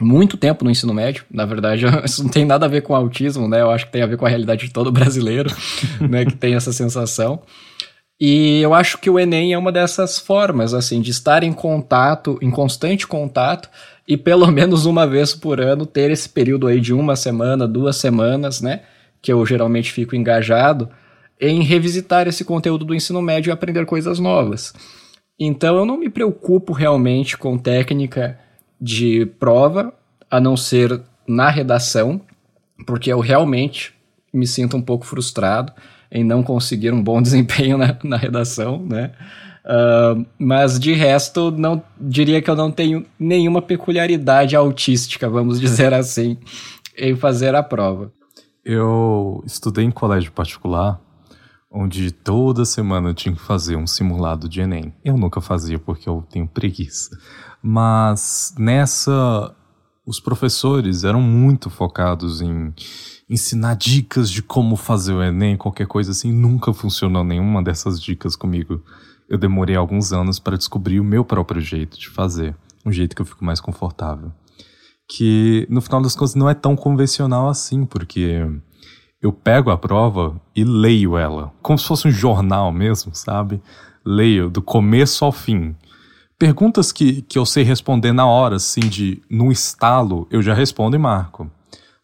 muito 0.00 0.36
tempo 0.36 0.64
no 0.64 0.70
ensino 0.70 0.92
médio. 0.92 1.24
Na 1.30 1.44
verdade, 1.44 1.84
isso 2.04 2.22
não 2.22 2.30
tem 2.30 2.44
nada 2.44 2.66
a 2.66 2.68
ver 2.68 2.82
com 2.82 2.94
autismo, 2.94 3.48
né? 3.48 3.60
Eu 3.60 3.70
acho 3.70 3.86
que 3.86 3.92
tem 3.92 4.02
a 4.02 4.06
ver 4.06 4.16
com 4.16 4.26
a 4.26 4.28
realidade 4.28 4.66
de 4.66 4.72
todo 4.72 4.92
brasileiro, 4.92 5.50
né? 6.00 6.24
Que 6.24 6.34
tem 6.34 6.54
essa 6.54 6.72
sensação. 6.72 7.42
E 8.18 8.60
eu 8.62 8.72
acho 8.72 8.98
que 8.98 9.10
o 9.10 9.18
Enem 9.18 9.52
é 9.52 9.58
uma 9.58 9.70
dessas 9.70 10.18
formas, 10.18 10.72
assim, 10.72 11.02
de 11.02 11.10
estar 11.10 11.42
em 11.42 11.52
contato, 11.52 12.38
em 12.40 12.50
constante 12.50 13.06
contato, 13.06 13.68
e 14.08 14.16
pelo 14.16 14.46
menos 14.52 14.86
uma 14.86 15.06
vez 15.06 15.34
por 15.34 15.60
ano 15.60 15.84
ter 15.84 16.10
esse 16.10 16.28
período 16.28 16.66
aí 16.66 16.80
de 16.80 16.92
uma 16.92 17.16
semana, 17.16 17.68
duas 17.68 17.96
semanas, 17.96 18.60
né? 18.60 18.82
Que 19.20 19.32
eu 19.32 19.44
geralmente 19.44 19.92
fico 19.92 20.16
engajado 20.16 20.88
em 21.38 21.62
revisitar 21.62 22.26
esse 22.26 22.44
conteúdo 22.44 22.84
do 22.84 22.94
ensino 22.94 23.20
médio 23.20 23.50
e 23.50 23.52
aprender 23.52 23.84
coisas 23.84 24.18
novas. 24.18 24.72
Então 25.38 25.76
eu 25.76 25.84
não 25.84 25.98
me 25.98 26.08
preocupo 26.08 26.72
realmente 26.72 27.36
com 27.36 27.58
técnica 27.58 28.38
de 28.80 29.26
prova, 29.38 29.92
a 30.30 30.40
não 30.40 30.56
ser 30.56 31.00
na 31.26 31.50
redação, 31.50 32.20
porque 32.86 33.12
eu 33.12 33.20
realmente 33.20 33.94
me 34.32 34.46
sinto 34.46 34.76
um 34.76 34.82
pouco 34.82 35.06
frustrado 35.06 35.72
em 36.10 36.22
não 36.22 36.42
conseguir 36.42 36.92
um 36.92 37.02
bom 37.02 37.20
desempenho 37.22 37.78
na, 37.78 37.96
na 38.02 38.16
redação, 38.16 38.84
né? 38.84 39.12
Uh, 39.64 40.24
mas 40.38 40.78
de 40.78 40.92
resto, 40.92 41.50
não 41.50 41.82
diria 42.00 42.40
que 42.40 42.48
eu 42.48 42.54
não 42.54 42.70
tenho 42.70 43.04
nenhuma 43.18 43.60
peculiaridade 43.60 44.54
autística, 44.54 45.28
vamos 45.28 45.58
dizer 45.60 45.92
assim, 45.92 46.38
em 46.96 47.16
fazer 47.16 47.54
a 47.54 47.62
prova. 47.62 48.12
Eu 48.64 49.42
estudei 49.44 49.84
em 49.84 49.90
colégio 49.90 50.30
particular, 50.32 51.00
onde 51.78 52.10
toda 52.10 52.64
semana 52.64 53.10
eu 53.10 53.14
tinha 53.14 53.34
que 53.34 53.40
fazer 53.40 53.76
um 53.76 53.86
simulado 53.86 54.48
de 54.48 54.62
Enem. 54.62 54.94
Eu 55.04 55.18
nunca 55.18 55.42
fazia 55.42 55.78
porque 55.78 56.08
eu 56.08 56.24
tenho 56.30 56.48
preguiça. 56.48 57.18
Mas 57.62 58.54
nessa, 58.58 59.54
os 60.06 60.18
professores 60.18 61.04
eram 61.04 61.20
muito 61.20 61.68
focados 61.68 62.40
em 62.40 62.72
ensinar 63.28 63.74
dicas 63.74 64.30
de 64.30 64.42
como 64.42 64.74
fazer 64.74 65.12
o 65.12 65.22
Enem, 65.22 65.58
qualquer 65.58 65.86
coisa 65.86 66.12
assim. 66.12 66.32
Nunca 66.32 66.72
funcionou 66.72 67.22
nenhuma 67.22 67.62
dessas 67.62 68.00
dicas 68.00 68.34
comigo. 68.34 68.82
Eu 69.28 69.36
demorei 69.36 69.76
alguns 69.76 70.14
anos 70.14 70.38
para 70.38 70.56
descobrir 70.56 70.98
o 70.98 71.04
meu 71.04 71.26
próprio 71.26 71.60
jeito 71.60 71.98
de 71.98 72.08
fazer, 72.08 72.56
um 72.86 72.92
jeito 72.92 73.14
que 73.14 73.20
eu 73.20 73.26
fico 73.26 73.44
mais 73.44 73.60
confortável. 73.60 74.32
Que 75.06 75.66
no 75.68 75.82
final 75.82 76.00
das 76.00 76.16
contas 76.16 76.34
não 76.34 76.48
é 76.48 76.54
tão 76.54 76.74
convencional 76.74 77.50
assim, 77.50 77.84
porque 77.84 78.46
eu 79.20 79.32
pego 79.32 79.70
a 79.70 79.78
prova 79.78 80.40
e 80.54 80.64
leio 80.64 81.16
ela, 81.16 81.52
como 81.62 81.78
se 81.78 81.86
fosse 81.86 82.06
um 82.06 82.10
jornal 82.10 82.70
mesmo, 82.70 83.14
sabe? 83.14 83.62
Leio 84.04 84.50
do 84.50 84.62
começo 84.62 85.24
ao 85.24 85.32
fim. 85.32 85.74
Perguntas 86.38 86.92
que, 86.92 87.22
que 87.22 87.38
eu 87.38 87.46
sei 87.46 87.64
responder 87.64 88.12
na 88.12 88.26
hora, 88.26 88.56
assim, 88.56 88.80
de 88.80 89.22
no 89.28 89.50
estalo, 89.50 90.26
eu 90.30 90.42
já 90.42 90.52
respondo 90.52 90.94
e 90.94 90.98
marco. 90.98 91.50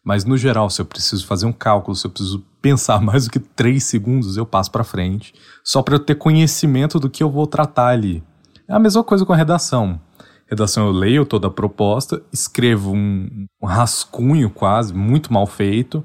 Mas 0.03 0.25
no 0.25 0.35
geral, 0.35 0.69
se 0.69 0.81
eu 0.81 0.85
preciso 0.85 1.25
fazer 1.25 1.45
um 1.45 1.53
cálculo, 1.53 1.95
se 1.95 2.05
eu 2.05 2.11
preciso 2.11 2.43
pensar 2.61 2.99
mais 3.01 3.25
do 3.25 3.31
que 3.31 3.39
três 3.39 3.83
segundos, 3.83 4.35
eu 4.35 4.45
passo 4.45 4.71
para 4.71 4.83
frente, 4.83 5.33
só 5.63 5.81
para 5.81 5.95
eu 5.95 5.99
ter 5.99 6.15
conhecimento 6.15 6.99
do 6.99 7.09
que 7.09 7.23
eu 7.23 7.29
vou 7.29 7.47
tratar 7.47 7.89
ali. 7.89 8.23
É 8.67 8.73
a 8.73 8.79
mesma 8.79 9.03
coisa 9.03 9.25
com 9.25 9.33
a 9.33 9.37
redação. 9.37 9.99
Redação 10.47 10.87
eu 10.87 10.91
leio 10.91 11.25
toda 11.25 11.47
a 11.47 11.51
proposta, 11.51 12.21
escrevo 12.31 12.91
um, 12.91 13.47
um 13.61 13.65
rascunho 13.65 14.49
quase, 14.49 14.93
muito 14.93 15.31
mal 15.31 15.45
feito, 15.47 16.03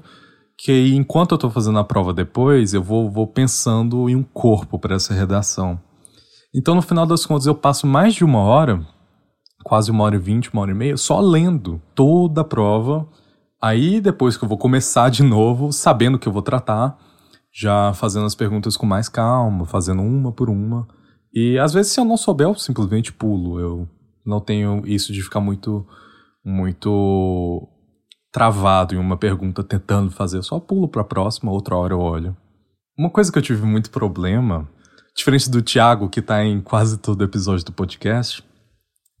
que 0.61 0.93
enquanto 0.93 1.31
eu 1.31 1.35
estou 1.35 1.49
fazendo 1.49 1.79
a 1.79 1.83
prova 1.85 2.13
depois, 2.13 2.73
eu 2.73 2.83
vou, 2.83 3.09
vou 3.09 3.25
pensando 3.25 4.09
em 4.09 4.15
um 4.15 4.23
corpo 4.23 4.77
para 4.77 4.95
essa 4.95 5.13
redação. 5.13 5.79
Então, 6.53 6.75
no 6.75 6.81
final 6.81 7.05
das 7.05 7.25
contas, 7.25 7.45
eu 7.45 7.55
passo 7.55 7.87
mais 7.87 8.13
de 8.13 8.25
uma 8.25 8.39
hora, 8.39 8.85
quase 9.63 9.89
uma 9.89 10.03
hora 10.03 10.15
e 10.15 10.19
vinte, 10.19 10.51
uma 10.51 10.61
hora 10.61 10.71
e 10.71 10.73
meia, 10.73 10.97
só 10.97 11.21
lendo 11.21 11.81
toda 11.95 12.41
a 12.41 12.43
prova. 12.43 13.07
Aí, 13.61 14.01
depois 14.01 14.35
que 14.35 14.43
eu 14.43 14.49
vou 14.49 14.57
começar 14.57 15.09
de 15.09 15.23
novo, 15.23 15.71
sabendo 15.71 16.19
que 16.19 16.27
eu 16.27 16.33
vou 16.33 16.41
tratar, 16.41 16.97
já 17.53 17.93
fazendo 17.93 18.25
as 18.25 18.35
perguntas 18.35 18.75
com 18.75 18.85
mais 18.85 19.07
calma, 19.07 19.65
fazendo 19.65 20.01
uma 20.01 20.31
por 20.31 20.49
uma. 20.49 20.85
E 21.33 21.57
às 21.57 21.71
vezes, 21.71 21.93
se 21.93 22.01
eu 22.01 22.05
não 22.05 22.17
souber, 22.17 22.47
eu 22.47 22.55
simplesmente 22.55 23.13
pulo. 23.13 23.59
Eu 23.61 23.87
não 24.25 24.41
tenho 24.41 24.85
isso 24.85 25.13
de 25.13 25.21
ficar 25.21 25.39
muito, 25.39 25.87
muito 26.43 27.69
travado 28.31 28.93
em 28.93 28.97
uma 28.97 29.17
pergunta 29.17 29.63
tentando 29.63 30.11
fazer. 30.11 30.43
Só 30.43 30.59
pulo 30.59 30.87
para 30.87 31.01
a 31.01 31.05
próxima, 31.05 31.51
outra 31.51 31.75
hora 31.75 31.93
eu 31.93 31.99
olho. 31.99 32.37
Uma 32.97 33.09
coisa 33.09 33.31
que 33.31 33.37
eu 33.37 33.43
tive 33.43 33.65
muito 33.65 33.89
problema, 33.89 34.67
diferente 35.15 35.49
do 35.49 35.61
Thiago, 35.61 36.09
que 36.09 36.21
tá 36.21 36.43
em 36.43 36.61
quase 36.61 36.97
todo 36.97 37.23
episódio 37.23 37.65
do 37.65 37.71
podcast, 37.71 38.43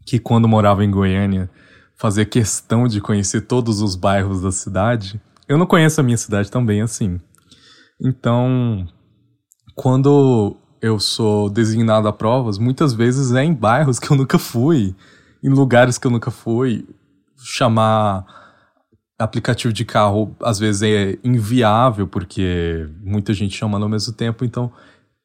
que 0.05 0.19
quando 0.19 0.47
morava 0.47 0.83
em 0.83 0.91
Goiânia 0.91 1.49
fazia 1.97 2.25
questão 2.25 2.87
de 2.87 3.01
conhecer 3.01 3.41
todos 3.41 3.81
os 3.81 3.95
bairros 3.95 4.41
da 4.41 4.51
cidade. 4.51 5.21
Eu 5.47 5.57
não 5.57 5.65
conheço 5.65 5.99
a 5.99 6.03
minha 6.03 6.17
cidade 6.17 6.49
tão 6.49 6.65
bem 6.65 6.81
assim. 6.81 7.19
Então, 8.01 8.87
quando 9.75 10.55
eu 10.81 10.99
sou 10.99 11.49
designado 11.49 12.07
a 12.07 12.13
provas, 12.13 12.57
muitas 12.57 12.93
vezes 12.93 13.33
é 13.33 13.43
em 13.43 13.53
bairros 13.53 13.99
que 13.99 14.09
eu 14.09 14.15
nunca 14.15 14.39
fui, 14.39 14.95
em 15.43 15.49
lugares 15.49 15.97
que 15.97 16.07
eu 16.07 16.11
nunca 16.11 16.31
fui. 16.31 16.87
Chamar 17.41 18.25
aplicativo 19.19 19.73
de 19.73 19.83
carro 19.83 20.33
às 20.41 20.57
vezes 20.57 20.81
é 20.81 21.17
inviável 21.23 22.07
porque 22.07 22.87
muita 23.03 23.33
gente 23.33 23.55
chama 23.55 23.77
ao 23.77 23.89
mesmo 23.89 24.13
tempo, 24.13 24.45
então 24.45 24.71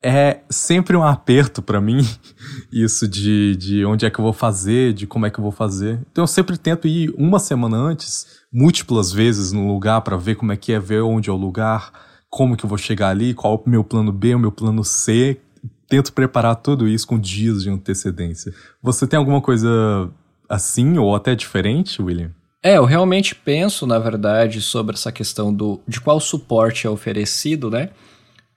é 0.03 0.41
sempre 0.51 0.95
um 0.97 1.03
aperto 1.03 1.63
para 1.63 1.81
mim 1.81 2.07
isso 2.71 3.09
de, 3.09 3.57
de 3.57 3.85
onde 3.87 4.05
é 4.05 4.11
que 4.11 4.19
eu 4.19 4.25
vou 4.25 4.35
fazer, 4.35 4.93
de 4.93 5.07
como 5.07 5.25
é 5.25 5.31
que 5.31 5.39
eu 5.39 5.43
vou 5.43 5.53
fazer. 5.53 5.99
Então 6.11 6.25
eu 6.25 6.29
sempre 6.29 6.59
tento 6.59 6.87
ir 6.87 7.15
uma 7.17 7.39
semana 7.39 7.77
antes, 7.77 8.27
múltiplas 8.53 9.13
vezes 9.13 9.53
no 9.53 9.73
lugar 9.73 10.03
para 10.03 10.17
ver 10.17 10.35
como 10.35 10.53
é 10.53 10.57
que 10.57 10.73
é, 10.73 10.79
ver 10.79 11.01
onde 11.01 11.31
é 11.31 11.33
o 11.33 11.37
lugar, 11.37 11.91
como 12.29 12.57
que 12.57 12.65
eu 12.65 12.69
vou 12.69 12.77
chegar 12.77 13.09
ali, 13.09 13.33
qual 13.33 13.55
é 13.55 13.57
o 13.57 13.71
meu 13.71 13.85
plano 13.85 14.13
B, 14.13 14.35
o 14.35 14.39
meu 14.39 14.53
plano 14.53 14.85
C. 14.85 15.41
Tento 15.89 16.13
preparar 16.13 16.57
tudo 16.57 16.89
isso 16.89 17.07
com 17.07 17.19
dias 17.19 17.63
de 17.63 17.71
antecedência. 17.71 18.53
Você 18.83 19.07
tem 19.07 19.19
alguma 19.19 19.41
coisa 19.41 20.11
assim 20.49 20.99
ou 20.99 21.15
até 21.15 21.35
diferente, 21.35 22.03
William? 22.03 22.33
É, 22.65 22.79
eu 22.79 22.87
realmente 22.87 23.35
penso, 23.35 23.87
na 23.87 23.99
verdade, 23.99 24.63
sobre 24.63 24.95
essa 24.95 25.13
questão 25.13 25.53
do 25.53 25.83
de 25.87 26.01
qual 26.01 26.19
suporte 26.19 26.87
é 26.87 26.91
oferecido, 26.91 27.71
né? 27.71 27.91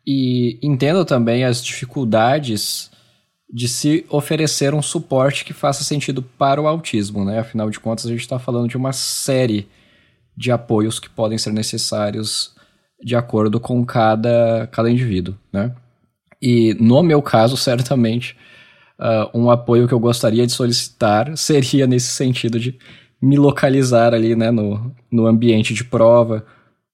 E 0.08 0.58
entendo 0.64 1.04
também 1.04 1.44
as 1.44 1.62
dificuldades 1.62 2.90
de 3.54 3.68
se 3.68 4.06
oferecer 4.10 4.74
um 4.74 4.82
suporte 4.82 5.44
que 5.44 5.52
faça 5.52 5.84
sentido 5.84 6.22
para 6.24 6.62
o 6.62 6.68
autismo, 6.68 7.26
né? 7.26 7.40
Afinal 7.40 7.70
de 7.70 7.82
contas, 7.82 8.06
a 8.06 8.10
gente 8.10 8.22
está 8.22 8.40
falando 8.40 8.70
de 8.70 8.78
uma 8.78 8.94
série 8.94 9.68
de 10.38 10.54
apoios 10.54 11.02
que 11.02 11.10
podem 11.10 11.38
ser 11.38 11.52
necessários 11.52 12.56
de 13.04 13.14
acordo 13.14 13.60
com 13.60 13.86
cada, 13.86 14.68
cada 14.72 14.90
indivíduo, 14.90 15.36
né? 15.52 15.76
E 16.42 16.74
no 16.80 17.04
meu 17.04 17.22
caso, 17.22 17.58
certamente, 17.58 18.38
uh, 18.98 19.38
um 19.38 19.52
apoio 19.52 19.86
que 19.86 19.94
eu 19.94 20.00
gostaria 20.00 20.48
de 20.48 20.54
solicitar 20.54 21.36
seria 21.36 21.86
nesse 21.86 22.14
sentido 22.14 22.58
de 22.58 22.80
me 23.22 23.36
localizar 23.38 24.14
ali, 24.14 24.36
né, 24.36 24.52
no, 24.52 24.94
no 25.12 25.26
ambiente 25.26 25.74
de 25.74 25.84
prova, 25.84 26.46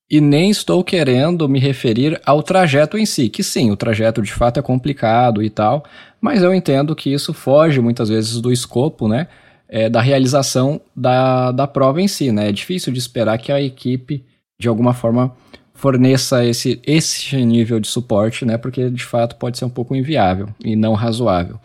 e 0.09 0.21
nem 0.21 0.49
estou 0.49 0.83
querendo 0.83 1.49
me 1.49 1.59
referir 1.59 2.21
ao 2.25 2.43
trajeto 2.43 2.97
em 2.97 3.05
si, 3.05 3.29
que 3.29 3.43
sim, 3.43 3.71
o 3.71 3.77
trajeto 3.77 4.21
de 4.21 4.31
fato 4.31 4.59
é 4.59 4.63
complicado 4.63 5.41
e 5.41 5.49
tal, 5.49 5.83
mas 6.21 6.43
eu 6.43 6.53
entendo 6.53 6.95
que 6.95 7.11
isso 7.11 7.33
foge 7.33 7.81
muitas 7.81 8.09
vezes 8.09 8.39
do 8.39 8.51
escopo, 8.51 9.07
né, 9.07 9.27
é, 9.73 9.89
da 9.89 10.01
realização 10.01 10.79
da, 10.95 11.51
da 11.51 11.65
prova 11.65 11.99
em 11.99 12.07
si, 12.07 12.31
né? 12.31 12.49
É 12.49 12.51
difícil 12.51 12.93
de 12.93 12.99
esperar 12.99 13.39
que 13.39 13.51
a 13.51 13.59
equipe, 13.59 14.23
de 14.59 14.67
alguma 14.67 14.93
forma, 14.93 15.35
forneça 15.73 16.45
esse, 16.45 16.79
esse 16.85 17.35
nível 17.43 17.79
de 17.79 17.87
suporte, 17.87 18.45
né? 18.45 18.55
Porque 18.55 18.87
de 18.91 19.03
fato 19.03 19.35
pode 19.35 19.57
ser 19.57 19.65
um 19.65 19.69
pouco 19.71 19.95
inviável 19.95 20.49
e 20.63 20.75
não 20.75 20.93
razoável. 20.93 21.59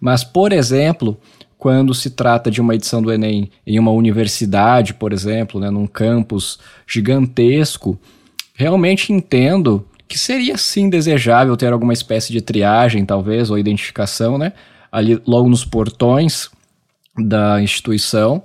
Mas, 0.00 0.24
por 0.24 0.52
exemplo, 0.52 1.16
quando 1.62 1.94
se 1.94 2.10
trata 2.10 2.50
de 2.50 2.60
uma 2.60 2.74
edição 2.74 3.00
do 3.00 3.12
Enem 3.12 3.48
em 3.64 3.78
uma 3.78 3.92
universidade, 3.92 4.92
por 4.92 5.12
exemplo, 5.12 5.60
né, 5.60 5.70
num 5.70 5.86
campus 5.86 6.58
gigantesco, 6.84 7.96
realmente 8.52 9.12
entendo 9.12 9.86
que 10.08 10.18
seria 10.18 10.58
sim 10.58 10.90
desejável 10.90 11.56
ter 11.56 11.72
alguma 11.72 11.92
espécie 11.92 12.32
de 12.32 12.40
triagem, 12.40 13.06
talvez, 13.06 13.48
ou 13.48 13.56
identificação, 13.56 14.36
né, 14.36 14.54
ali 14.90 15.22
logo 15.24 15.48
nos 15.48 15.64
portões 15.64 16.50
da 17.16 17.62
instituição 17.62 18.42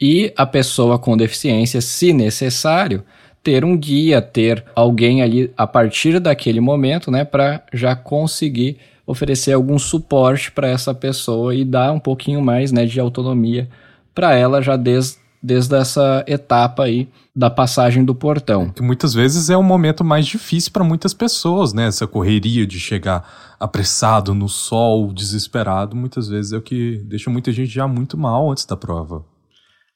e 0.00 0.32
a 0.36 0.46
pessoa 0.46 0.96
com 0.96 1.16
deficiência, 1.16 1.80
se 1.80 2.12
necessário, 2.12 3.02
ter 3.42 3.64
um 3.64 3.76
guia, 3.76 4.22
ter 4.22 4.64
alguém 4.76 5.22
ali 5.22 5.50
a 5.56 5.66
partir 5.66 6.20
daquele 6.20 6.60
momento, 6.60 7.10
né, 7.10 7.24
para 7.24 7.64
já 7.74 7.96
conseguir 7.96 8.76
oferecer 9.10 9.52
algum 9.52 9.78
suporte 9.78 10.52
para 10.52 10.68
essa 10.68 10.94
pessoa 10.94 11.52
e 11.52 11.64
dar 11.64 11.90
um 11.92 11.98
pouquinho 11.98 12.40
mais 12.40 12.70
né, 12.70 12.86
de 12.86 13.00
autonomia 13.00 13.68
para 14.14 14.34
ela 14.34 14.62
já 14.62 14.76
desde, 14.76 15.18
desde 15.42 15.74
essa 15.74 16.24
etapa 16.28 16.84
aí 16.84 17.08
da 17.34 17.50
passagem 17.50 18.04
do 18.04 18.14
portão. 18.14 18.70
Que 18.70 18.82
muitas 18.82 19.12
vezes 19.12 19.50
é 19.50 19.56
o 19.56 19.62
momento 19.64 20.04
mais 20.04 20.26
difícil 20.26 20.70
para 20.70 20.84
muitas 20.84 21.12
pessoas, 21.12 21.72
né? 21.72 21.86
Essa 21.86 22.06
correria 22.06 22.64
de 22.64 22.78
chegar 22.78 23.56
apressado 23.58 24.32
no 24.32 24.48
sol, 24.48 25.12
desesperado, 25.12 25.96
muitas 25.96 26.28
vezes 26.28 26.52
é 26.52 26.56
o 26.56 26.62
que 26.62 27.02
deixa 27.04 27.30
muita 27.30 27.50
gente 27.50 27.70
já 27.70 27.88
muito 27.88 28.16
mal 28.16 28.50
antes 28.50 28.64
da 28.64 28.76
prova. 28.76 29.24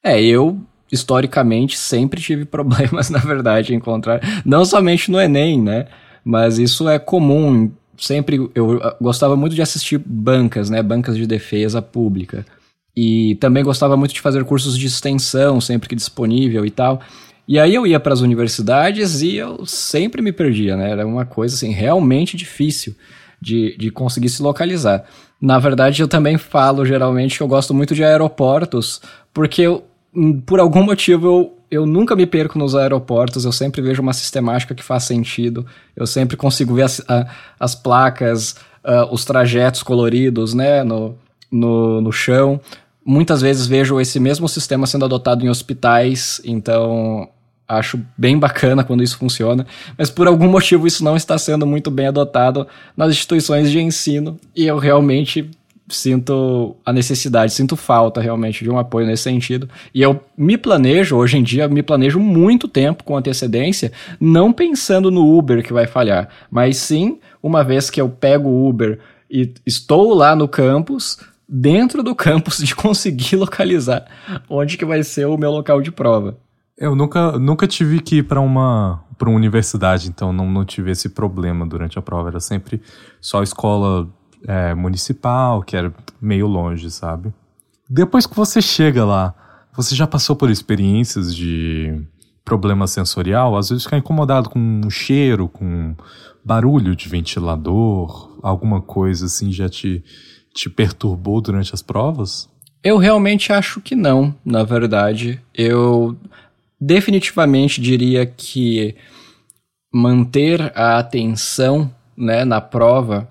É, 0.02 0.20
eu 0.20 0.60
historicamente 0.90 1.78
sempre 1.78 2.20
tive 2.20 2.44
problemas, 2.46 3.10
na 3.10 3.20
verdade, 3.20 3.72
em 3.72 3.76
encontrar, 3.76 4.20
não 4.44 4.64
somente 4.64 5.08
no 5.08 5.20
Enem, 5.20 5.62
né? 5.62 5.86
Mas 6.24 6.58
isso 6.58 6.88
é 6.88 6.98
comum 6.98 7.70
sempre 7.98 8.50
eu 8.54 8.80
gostava 9.00 9.36
muito 9.36 9.54
de 9.54 9.62
assistir 9.62 9.98
bancas, 9.98 10.70
né, 10.70 10.82
bancas 10.82 11.16
de 11.16 11.26
defesa 11.26 11.80
pública. 11.80 12.44
E 12.96 13.34
também 13.36 13.64
gostava 13.64 13.96
muito 13.96 14.14
de 14.14 14.20
fazer 14.20 14.44
cursos 14.44 14.78
de 14.78 14.86
extensão, 14.86 15.60
sempre 15.60 15.88
que 15.88 15.96
disponível 15.96 16.64
e 16.64 16.70
tal. 16.70 17.00
E 17.46 17.58
aí 17.58 17.74
eu 17.74 17.86
ia 17.86 18.00
para 18.00 18.14
as 18.14 18.20
universidades 18.20 19.20
e 19.20 19.36
eu 19.36 19.66
sempre 19.66 20.22
me 20.22 20.32
perdia, 20.32 20.76
né? 20.76 20.90
Era 20.90 21.06
uma 21.06 21.26
coisa 21.26 21.54
assim 21.54 21.72
realmente 21.72 22.36
difícil 22.36 22.94
de, 23.40 23.76
de 23.76 23.90
conseguir 23.90 24.30
se 24.30 24.42
localizar. 24.42 25.04
Na 25.40 25.58
verdade, 25.58 26.00
eu 26.00 26.08
também 26.08 26.38
falo 26.38 26.86
geralmente 26.86 27.36
que 27.36 27.42
eu 27.42 27.48
gosto 27.48 27.74
muito 27.74 27.94
de 27.94 28.02
aeroportos, 28.02 29.02
porque 29.32 29.62
eu, 29.62 29.84
por 30.46 30.58
algum 30.58 30.82
motivo 30.82 31.26
eu 31.26 31.58
eu 31.74 31.86
nunca 31.86 32.14
me 32.14 32.26
perco 32.26 32.58
nos 32.58 32.74
aeroportos, 32.74 33.44
eu 33.44 33.52
sempre 33.52 33.82
vejo 33.82 34.00
uma 34.00 34.12
sistemática 34.12 34.74
que 34.74 34.82
faz 34.82 35.04
sentido, 35.04 35.66
eu 35.96 36.06
sempre 36.06 36.36
consigo 36.36 36.74
ver 36.74 36.82
as, 36.82 37.02
a, 37.08 37.26
as 37.58 37.74
placas, 37.74 38.56
uh, 38.84 39.12
os 39.12 39.24
trajetos 39.24 39.82
coloridos, 39.82 40.54
né, 40.54 40.82
no, 40.84 41.16
no, 41.50 42.00
no 42.00 42.12
chão. 42.12 42.60
Muitas 43.04 43.40
vezes 43.42 43.66
vejo 43.66 44.00
esse 44.00 44.18
mesmo 44.18 44.48
sistema 44.48 44.86
sendo 44.86 45.04
adotado 45.04 45.44
em 45.44 45.48
hospitais, 45.48 46.40
então 46.44 47.28
acho 47.66 47.98
bem 48.16 48.38
bacana 48.38 48.84
quando 48.84 49.02
isso 49.02 49.16
funciona, 49.16 49.66
mas 49.96 50.10
por 50.10 50.26
algum 50.26 50.48
motivo 50.48 50.86
isso 50.86 51.02
não 51.02 51.16
está 51.16 51.36
sendo 51.38 51.66
muito 51.66 51.90
bem 51.90 52.06
adotado 52.06 52.66
nas 52.96 53.10
instituições 53.10 53.70
de 53.70 53.80
ensino 53.80 54.38
e 54.54 54.66
eu 54.66 54.78
realmente 54.78 55.50
sinto 55.88 56.76
a 56.84 56.92
necessidade, 56.92 57.52
sinto 57.52 57.76
falta 57.76 58.20
realmente 58.20 58.64
de 58.64 58.70
um 58.70 58.78
apoio 58.78 59.06
nesse 59.06 59.24
sentido. 59.24 59.68
E 59.94 60.00
eu 60.00 60.20
me 60.36 60.56
planejo, 60.56 61.16
hoje 61.16 61.36
em 61.36 61.42
dia, 61.42 61.68
me 61.68 61.82
planejo 61.82 62.18
muito 62.18 62.66
tempo 62.66 63.04
com 63.04 63.16
antecedência, 63.16 63.92
não 64.18 64.52
pensando 64.52 65.10
no 65.10 65.36
Uber 65.36 65.62
que 65.62 65.72
vai 65.72 65.86
falhar, 65.86 66.28
mas 66.50 66.78
sim, 66.78 67.18
uma 67.42 67.62
vez 67.62 67.90
que 67.90 68.00
eu 68.00 68.08
pego 68.08 68.48
o 68.48 68.68
Uber 68.68 68.98
e 69.30 69.52
estou 69.66 70.14
lá 70.14 70.34
no 70.34 70.48
campus, 70.48 71.18
dentro 71.48 72.02
do 72.02 72.14
campus 72.16 72.58
de 72.58 72.74
conseguir 72.74 73.36
localizar 73.36 74.06
onde 74.48 74.76
que 74.76 74.84
vai 74.84 75.02
ser 75.02 75.26
o 75.26 75.36
meu 75.36 75.50
local 75.50 75.80
de 75.80 75.92
prova. 75.92 76.38
Eu 76.76 76.96
nunca, 76.96 77.38
nunca 77.38 77.68
tive 77.68 78.00
que 78.00 78.16
ir 78.16 78.22
para 78.24 78.40
uma, 78.40 79.00
uma 79.20 79.30
universidade, 79.30 80.08
então 80.08 80.32
não, 80.32 80.50
não 80.50 80.64
tive 80.64 80.90
esse 80.90 81.08
problema 81.08 81.64
durante 81.64 81.98
a 81.98 82.02
prova. 82.02 82.30
Era 82.30 82.40
sempre 82.40 82.82
só 83.20 83.44
escola 83.44 84.08
é, 84.46 84.74
municipal, 84.74 85.62
que 85.62 85.76
era 85.76 85.92
meio 86.20 86.46
longe, 86.46 86.90
sabe? 86.90 87.32
Depois 87.88 88.26
que 88.26 88.36
você 88.36 88.60
chega 88.62 89.04
lá, 89.04 89.34
você 89.76 89.94
já 89.94 90.06
passou 90.06 90.36
por 90.36 90.50
experiências 90.50 91.34
de 91.34 92.00
problema 92.44 92.86
sensorial? 92.86 93.56
Às 93.56 93.70
vezes 93.70 93.84
ficar 93.84 93.98
incomodado 93.98 94.48
com 94.48 94.58
um 94.58 94.90
cheiro, 94.90 95.48
com 95.48 95.94
barulho 96.44 96.94
de 96.94 97.08
ventilador, 97.08 98.38
alguma 98.42 98.80
coisa 98.80 99.26
assim 99.26 99.50
já 99.50 99.68
te, 99.68 100.04
te 100.54 100.68
perturbou 100.68 101.40
durante 101.40 101.74
as 101.74 101.82
provas? 101.82 102.48
Eu 102.82 102.98
realmente 102.98 103.52
acho 103.52 103.80
que 103.80 103.94
não, 103.94 104.34
na 104.44 104.62
verdade. 104.62 105.40
Eu 105.54 106.16
definitivamente 106.78 107.80
diria 107.80 108.26
que 108.26 108.94
manter 109.92 110.72
a 110.76 110.98
atenção 110.98 111.90
né, 112.16 112.44
na 112.44 112.60
prova 112.60 113.28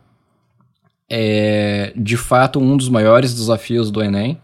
é 1.16 1.94
de 1.96 2.18
fato 2.18 2.60
um 2.60 2.76
dos 2.76 2.90
maiores 2.90 3.36
desafios 3.36 3.92
do 3.92 4.02
Enem, 4.02 4.42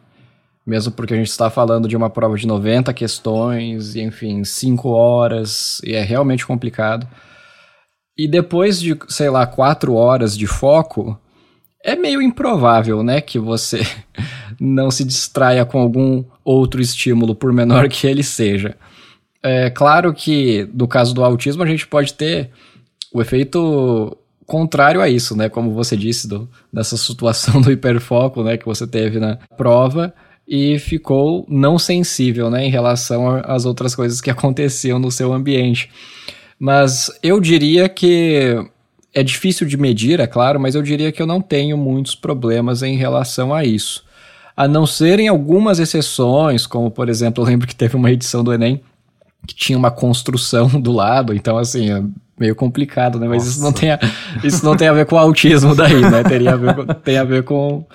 mesmo 0.64 0.92
porque 0.92 1.16
a 1.16 1.18
gente 1.18 1.30
está 1.30 1.50
falando 1.50 1.88
de 1.88 1.98
uma 1.98 2.12
prova 2.12 2.38
de 2.38 2.46
90 2.46 2.94
questões, 2.94 3.96
e 3.96 4.02
enfim, 4.02 4.44
5 4.44 4.88
horas, 4.88 5.82
e 5.84 5.96
é 5.96 6.04
realmente 6.04 6.46
complicado. 6.46 7.08
E 8.16 8.28
depois 8.28 8.80
de, 8.80 8.96
sei 9.08 9.32
lá, 9.32 9.48
4 9.48 9.96
horas 9.96 10.38
de 10.38 10.46
foco, 10.46 11.20
é 11.84 11.96
meio 11.96 12.22
improvável, 12.22 13.02
né, 13.02 13.20
que 13.20 13.40
você 13.40 13.82
não 14.62 14.92
se 14.92 15.04
distraia 15.04 15.66
com 15.66 15.80
algum 15.80 16.24
outro 16.46 16.80
estímulo, 16.80 17.34
por 17.34 17.52
menor 17.52 17.90
que 17.90 18.06
ele 18.06 18.22
seja. 18.22 18.78
É 19.42 19.72
claro 19.72 20.14
que, 20.14 20.70
no 20.72 20.88
caso 20.88 21.16
do 21.16 21.24
autismo, 21.24 21.64
a 21.64 21.66
gente 21.66 21.88
pode 21.88 22.14
ter 22.14 22.52
o 23.12 23.20
efeito 23.24 24.16
contrário 24.50 25.00
a 25.00 25.08
isso, 25.08 25.36
né? 25.36 25.48
Como 25.48 25.72
você 25.72 25.96
disse, 25.96 26.28
do, 26.28 26.50
dessa 26.74 26.98
situação 26.98 27.62
do 27.62 27.72
hiperfoco, 27.72 28.44
né, 28.44 28.58
que 28.58 28.66
você 28.66 28.88
teve 28.88 29.20
na 29.20 29.38
prova 29.56 30.12
e 30.48 30.80
ficou 30.80 31.46
não 31.48 31.78
sensível, 31.78 32.50
né, 32.50 32.66
em 32.66 32.72
relação 32.72 33.40
às 33.46 33.66
outras 33.66 33.94
coisas 33.94 34.20
que 34.20 34.30
aconteciam 34.32 34.98
no 34.98 35.12
seu 35.12 35.32
ambiente. 35.32 35.92
Mas 36.60 37.12
eu 37.22 37.40
diria 37.40 37.88
que 37.88 38.58
é 39.14 39.24
difícil 39.24 39.68
de 39.68 39.78
medir, 39.78 40.20
é 40.20 40.28
claro, 40.28 40.60
mas 40.60 40.74
eu 40.74 40.82
diria 40.82 41.12
que 41.12 41.22
eu 41.22 41.28
não 41.28 41.40
tenho 41.42 41.78
muitos 41.78 42.16
problemas 42.16 42.82
em 42.82 42.98
relação 42.98 43.54
a 43.54 43.64
isso. 43.64 44.04
A 44.58 44.68
não 44.68 44.86
ser 44.86 45.20
em 45.20 45.28
algumas 45.28 45.80
exceções, 45.80 46.66
como 46.66 46.90
por 46.90 47.08
exemplo, 47.08 47.44
eu 47.46 47.48
lembro 47.48 47.68
que 47.68 47.76
teve 47.76 47.96
uma 47.96 48.12
edição 48.12 48.44
do 48.44 48.52
Enem 48.52 48.82
que 49.48 49.56
tinha 49.56 49.78
uma 49.78 49.92
construção 49.92 50.68
do 50.80 50.92
lado, 50.92 51.34
então 51.34 51.58
assim, 51.58 51.92
é 51.92 52.04
meio 52.40 52.56
complicado, 52.56 53.20
né? 53.20 53.28
Mas 53.28 53.46
isso 53.46 53.62
não, 53.62 53.74
tem 53.74 53.92
a, 53.92 54.00
isso 54.44 54.64
não 54.64 54.76
tem 54.76 54.88
a 54.88 54.94
ver 54.94 55.06
com 55.06 55.18
autismo 55.18 55.76
daí, 55.76 56.02
né? 56.02 56.24
Teria 56.24 56.54
a 56.54 56.56
ver 56.56 56.76
com, 56.76 56.86
tem 56.86 57.18
a 57.18 57.24
ver 57.24 57.44
com, 57.44 57.86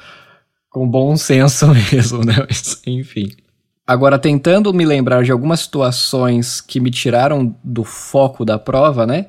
com 0.68 0.88
bom 0.88 1.16
senso 1.16 1.66
mesmo, 1.92 2.24
né? 2.24 2.34
Mas, 2.46 2.82
enfim. 2.86 3.30
Agora, 3.86 4.18
tentando 4.18 4.72
me 4.72 4.84
lembrar 4.84 5.22
de 5.22 5.32
algumas 5.32 5.60
situações 5.60 6.60
que 6.60 6.80
me 6.80 6.90
tiraram 6.90 7.54
do 7.62 7.84
foco 7.84 8.44
da 8.44 8.58
prova, 8.58 9.06
né? 9.06 9.26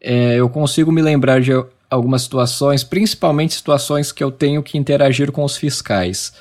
É, 0.00 0.36
eu 0.36 0.48
consigo 0.48 0.92
me 0.92 1.02
lembrar 1.02 1.40
de 1.40 1.52
algumas 1.90 2.22
situações, 2.22 2.84
principalmente 2.84 3.54
situações 3.54 4.12
que 4.12 4.22
eu 4.22 4.30
tenho 4.30 4.62
que 4.62 4.78
interagir 4.78 5.32
com 5.32 5.44
os 5.44 5.56
fiscais. 5.56 6.32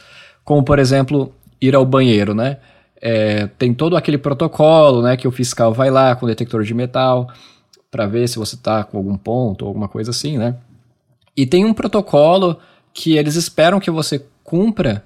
Como, 0.43 0.63
por 0.63 0.79
exemplo, 0.79 1.33
ir 1.59 1.75
ao 1.75 1.85
banheiro, 1.85 2.33
né? 2.33 2.57
É, 3.01 3.47
tem 3.57 3.73
todo 3.73 3.95
aquele 3.95 4.17
protocolo, 4.17 5.01
né? 5.01 5.15
Que 5.17 5.27
o 5.27 5.31
fiscal 5.31 5.73
vai 5.73 5.89
lá 5.89 6.15
com 6.15 6.25
o 6.25 6.29
detector 6.29 6.63
de 6.63 6.73
metal 6.73 7.27
para 7.91 8.05
ver 8.05 8.27
se 8.27 8.37
você 8.37 8.55
está 8.55 8.83
com 8.83 8.97
algum 8.97 9.17
ponto 9.17 9.63
ou 9.63 9.67
alguma 9.67 9.87
coisa 9.87 10.11
assim, 10.11 10.37
né? 10.37 10.55
E 11.35 11.45
tem 11.45 11.63
um 11.63 11.73
protocolo 11.73 12.57
que 12.93 13.15
eles 13.15 13.35
esperam 13.35 13.79
que 13.79 13.91
você 13.91 14.25
cumpra 14.43 15.03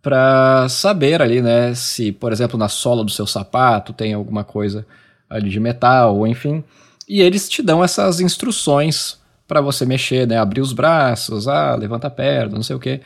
para 0.00 0.68
saber 0.68 1.20
ali, 1.20 1.42
né, 1.42 1.74
se, 1.74 2.12
por 2.12 2.30
exemplo, 2.30 2.56
na 2.56 2.68
sola 2.68 3.04
do 3.04 3.10
seu 3.10 3.26
sapato 3.26 3.92
tem 3.92 4.14
alguma 4.14 4.44
coisa 4.44 4.86
ali 5.28 5.50
de 5.50 5.58
metal, 5.58 6.16
ou 6.16 6.26
enfim. 6.26 6.62
E 7.08 7.20
eles 7.20 7.48
te 7.48 7.60
dão 7.60 7.82
essas 7.82 8.20
instruções 8.20 9.18
para 9.48 9.60
você 9.60 9.84
mexer, 9.84 10.26
né, 10.26 10.38
abrir 10.38 10.60
os 10.60 10.72
braços, 10.72 11.48
ah, 11.48 11.74
levanta 11.74 12.06
a 12.06 12.10
perna, 12.10 12.54
não 12.54 12.62
sei 12.62 12.76
o 12.76 12.78
quê. 12.78 13.00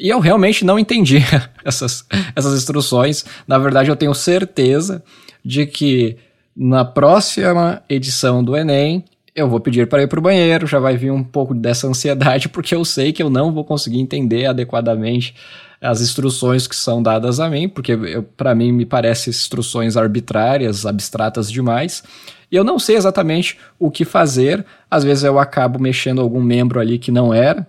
E 0.00 0.08
eu 0.08 0.18
realmente 0.18 0.64
não 0.64 0.78
entendi 0.78 1.18
essas, 1.62 2.06
essas 2.34 2.54
instruções. 2.56 3.22
Na 3.46 3.58
verdade, 3.58 3.90
eu 3.90 3.96
tenho 3.96 4.14
certeza 4.14 5.04
de 5.44 5.66
que 5.66 6.16
na 6.56 6.86
próxima 6.86 7.82
edição 7.86 8.42
do 8.42 8.56
Enem, 8.56 9.04
eu 9.36 9.46
vou 9.46 9.60
pedir 9.60 9.86
para 9.86 10.02
ir 10.02 10.08
para 10.08 10.18
o 10.18 10.22
banheiro, 10.22 10.66
já 10.66 10.78
vai 10.78 10.96
vir 10.96 11.12
um 11.12 11.22
pouco 11.22 11.54
dessa 11.54 11.86
ansiedade, 11.86 12.48
porque 12.50 12.74
eu 12.74 12.82
sei 12.82 13.12
que 13.12 13.22
eu 13.22 13.28
não 13.28 13.52
vou 13.52 13.62
conseguir 13.62 14.00
entender 14.00 14.46
adequadamente 14.46 15.34
as 15.82 16.00
instruções 16.00 16.66
que 16.66 16.76
são 16.76 17.02
dadas 17.02 17.38
a 17.38 17.48
mim, 17.48 17.68
porque 17.68 17.96
para 18.36 18.54
mim 18.54 18.72
me 18.72 18.86
parecem 18.86 19.30
instruções 19.30 19.98
arbitrárias, 19.98 20.84
abstratas 20.86 21.50
demais. 21.50 22.02
E 22.50 22.56
eu 22.56 22.64
não 22.64 22.78
sei 22.78 22.96
exatamente 22.96 23.58
o 23.78 23.90
que 23.90 24.04
fazer. 24.04 24.64
Às 24.90 25.04
vezes 25.04 25.24
eu 25.24 25.38
acabo 25.38 25.78
mexendo 25.78 26.20
algum 26.20 26.42
membro 26.42 26.80
ali 26.80 26.98
que 26.98 27.12
não 27.12 27.32
era 27.32 27.66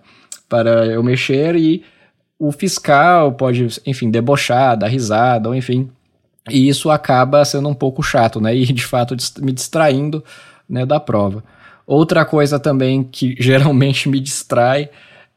para 0.48 0.86
eu 0.86 1.02
mexer 1.02 1.56
e 1.56 1.82
o 2.44 2.50
fiscal 2.50 3.30
pode, 3.34 3.68
enfim, 3.86 4.10
debochar, 4.10 4.76
dar 4.76 4.88
risada, 4.88 5.48
ou 5.48 5.54
enfim. 5.54 5.88
E 6.50 6.68
isso 6.68 6.90
acaba 6.90 7.44
sendo 7.44 7.68
um 7.68 7.74
pouco 7.74 8.02
chato, 8.02 8.40
né? 8.40 8.52
E 8.56 8.66
de 8.66 8.84
fato 8.84 9.16
me 9.38 9.52
distraindo 9.52 10.24
né, 10.68 10.84
da 10.84 10.98
prova. 10.98 11.44
Outra 11.86 12.24
coisa 12.24 12.58
também 12.58 13.04
que 13.04 13.36
geralmente 13.38 14.08
me 14.08 14.18
distrai 14.18 14.90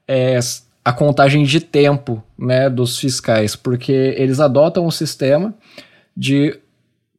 é 0.07 0.39
a 0.83 0.91
contagem 0.91 1.43
de 1.43 1.59
tempo 1.59 2.23
né, 2.35 2.71
dos 2.71 2.97
fiscais, 2.97 3.55
porque 3.55 4.15
eles 4.17 4.39
adotam 4.39 4.87
o 4.87 4.91
sistema 4.91 5.53
de 6.17 6.59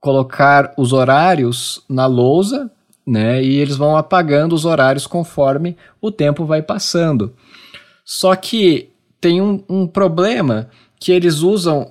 colocar 0.01 0.75
os 0.77 0.93
horários 0.93 1.85
na 1.89 2.07
lousa, 2.07 2.69
né, 3.07 3.41
e 3.41 3.59
eles 3.59 3.77
vão 3.77 3.97
apagando 3.97 4.53
os 4.53 4.65
horários 4.65 5.07
conforme 5.07 5.77
o 6.01 6.11
tempo 6.11 6.45
vai 6.45 6.61
passando. 6.61 7.33
Só 8.05 8.35
que 8.35 8.91
tem 9.21 9.41
um, 9.41 9.63
um 9.69 9.87
problema 9.87 10.69
que 10.99 11.13
eles 11.13 11.41
usam 11.41 11.91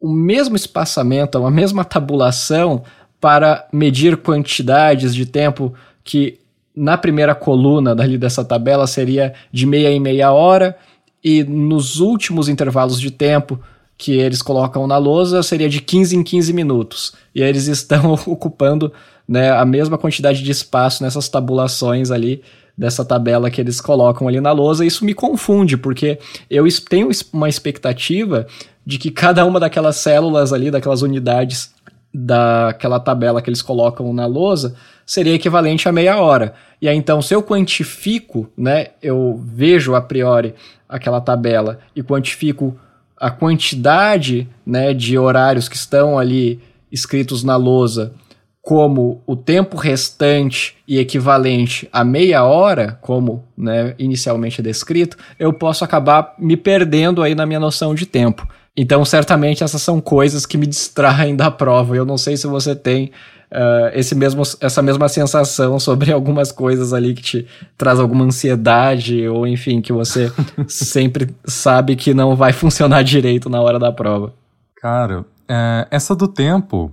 o 0.00 0.08
mesmo 0.08 0.56
espaçamento, 0.56 1.38
a 1.38 1.50
mesma 1.50 1.84
tabulação 1.84 2.82
para 3.20 3.68
medir 3.72 4.16
quantidades 4.16 5.14
de 5.14 5.26
tempo 5.26 5.74
que 6.02 6.38
na 6.74 6.96
primeira 6.96 7.34
coluna 7.34 7.94
dali 7.94 8.16
dessa 8.16 8.44
tabela 8.44 8.86
seria 8.86 9.34
de 9.52 9.66
meia 9.66 9.90
em 9.90 10.00
meia 10.00 10.32
hora, 10.32 10.76
e 11.22 11.44
nos 11.44 12.00
últimos 12.00 12.48
intervalos 12.48 12.98
de 12.98 13.10
tempo 13.10 13.60
que 13.98 14.12
eles 14.12 14.40
colocam 14.40 14.86
na 14.86 14.96
lousa 14.96 15.42
seria 15.42 15.68
de 15.68 15.82
15 15.82 16.16
em 16.16 16.22
15 16.22 16.52
minutos. 16.54 17.12
E 17.34 17.42
eles 17.42 17.66
estão 17.68 18.14
ocupando 18.26 18.90
né, 19.28 19.50
a 19.50 19.64
mesma 19.64 19.98
quantidade 19.98 20.42
de 20.42 20.50
espaço 20.50 21.02
nessas 21.02 21.28
tabulações 21.28 22.10
ali 22.10 22.42
dessa 22.80 23.04
tabela 23.04 23.50
que 23.50 23.60
eles 23.60 23.78
colocam 23.78 24.26
ali 24.26 24.40
na 24.40 24.52
lousa. 24.52 24.86
Isso 24.86 25.04
me 25.04 25.12
confunde, 25.12 25.76
porque 25.76 26.18
eu 26.48 26.64
tenho 26.88 27.10
uma 27.30 27.46
expectativa 27.46 28.46
de 28.86 28.96
que 28.96 29.10
cada 29.10 29.44
uma 29.44 29.60
daquelas 29.60 29.96
células 29.96 30.50
ali, 30.50 30.70
daquelas 30.70 31.02
unidades 31.02 31.74
daquela 32.12 32.98
tabela 32.98 33.42
que 33.42 33.50
eles 33.50 33.60
colocam 33.60 34.12
na 34.14 34.24
lousa 34.24 34.74
seria 35.04 35.34
equivalente 35.34 35.88
a 35.90 35.92
meia 35.92 36.16
hora. 36.16 36.54
E 36.80 36.88
aí 36.88 36.96
então, 36.96 37.20
se 37.20 37.34
eu 37.34 37.42
quantifico, 37.42 38.50
né, 38.56 38.88
eu 39.02 39.38
vejo 39.44 39.94
a 39.94 40.00
priori 40.00 40.54
aquela 40.88 41.20
tabela 41.20 41.80
e 41.94 42.02
quantifico 42.02 42.76
a 43.14 43.30
quantidade, 43.30 44.48
né, 44.64 44.94
de 44.94 45.18
horários 45.18 45.68
que 45.68 45.76
estão 45.76 46.18
ali 46.18 46.58
escritos 46.90 47.44
na 47.44 47.56
lousa 47.56 48.14
como 48.62 49.22
o 49.26 49.34
tempo 49.34 49.76
restante 49.76 50.76
e 50.86 50.98
equivalente 50.98 51.88
a 51.92 52.04
meia 52.04 52.44
hora, 52.44 52.98
como 53.00 53.44
né, 53.56 53.94
inicialmente 53.98 54.60
é 54.60 54.64
descrito, 54.64 55.16
eu 55.38 55.52
posso 55.52 55.84
acabar 55.84 56.34
me 56.38 56.56
perdendo 56.56 57.22
aí 57.22 57.34
na 57.34 57.46
minha 57.46 57.60
noção 57.60 57.94
de 57.94 58.06
tempo. 58.06 58.46
Então, 58.76 59.04
certamente, 59.04 59.64
essas 59.64 59.82
são 59.82 60.00
coisas 60.00 60.46
que 60.46 60.56
me 60.56 60.66
distraem 60.66 61.34
da 61.34 61.50
prova. 61.50 61.96
Eu 61.96 62.04
não 62.04 62.16
sei 62.16 62.36
se 62.36 62.46
você 62.46 62.74
tem 62.74 63.10
uh, 63.50 63.90
esse 63.92 64.14
mesmo, 64.14 64.42
essa 64.60 64.80
mesma 64.80 65.08
sensação 65.08 65.78
sobre 65.78 66.10
algumas 66.12 66.52
coisas 66.52 66.92
ali 66.92 67.14
que 67.14 67.22
te 67.22 67.46
traz 67.76 67.98
alguma 67.98 68.24
ansiedade, 68.24 69.26
ou 69.26 69.46
enfim, 69.46 69.80
que 69.80 69.92
você 69.92 70.32
sempre 70.68 71.34
sabe 71.44 71.96
que 71.96 72.14
não 72.14 72.36
vai 72.36 72.52
funcionar 72.54 73.02
direito 73.02 73.48
na 73.50 73.60
hora 73.60 73.78
da 73.78 73.90
prova. 73.90 74.32
Cara, 74.76 75.24
é, 75.48 75.86
essa 75.90 76.14
do 76.14 76.28
tempo, 76.28 76.92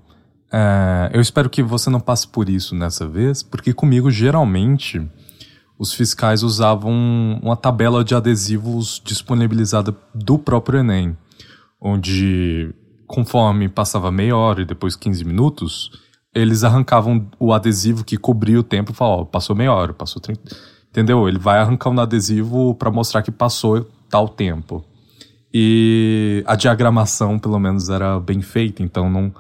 é, 0.52 1.10
eu 1.14 1.22
espero 1.22 1.50
que 1.50 1.62
você 1.62 1.90
não 1.90 2.00
passe 2.00 2.28
por 2.28 2.50
isso 2.50 2.76
nessa 2.76 3.08
vez, 3.08 3.44
porque 3.44 3.74
comigo, 3.74 4.10
geralmente, 4.10 5.02
os 5.78 5.94
fiscais 5.94 6.44
usavam 6.44 7.40
uma 7.42 7.56
tabela 7.56 8.04
de 8.04 8.16
adesivos 8.16 9.02
disponibilizada 9.04 9.96
do 10.14 10.38
próprio 10.38 10.80
Enem 10.80 11.16
onde 11.80 12.74
conforme 13.06 13.70
passava 13.70 14.12
meia 14.12 14.36
hora 14.36 14.62
e 14.62 14.66
depois 14.66 14.96
15 14.96 15.24
minutos, 15.24 15.92
eles 16.34 16.64
arrancavam 16.64 17.30
o 17.40 17.54
adesivo 17.54 18.04
que 18.04 18.18
cobria 18.18 18.60
o 18.60 18.64
tempo 18.64 18.92
e 18.92 18.96
falavam, 18.96 19.26
passou 19.26 19.56
meia 19.56 19.74
hora, 19.74 19.94
passou 19.94 20.22
30... 20.22 20.78
Entendeu? 20.90 21.28
Ele 21.28 21.38
vai 21.38 21.60
arrancando 21.60 22.00
o 22.00 22.04
adesivo 22.04 22.74
para 22.74 22.90
mostrar 22.90 23.22
que 23.22 23.30
passou 23.30 23.86
tal 24.10 24.28
tempo. 24.28 24.84
E 25.54 26.44
a 26.48 26.56
diagramação, 26.56 27.38
pelo 27.38 27.60
menos, 27.60 27.90
era 27.90 28.20
bem 28.20 28.42
feita, 28.42 28.82
então 28.82 29.08
não, 29.08 29.32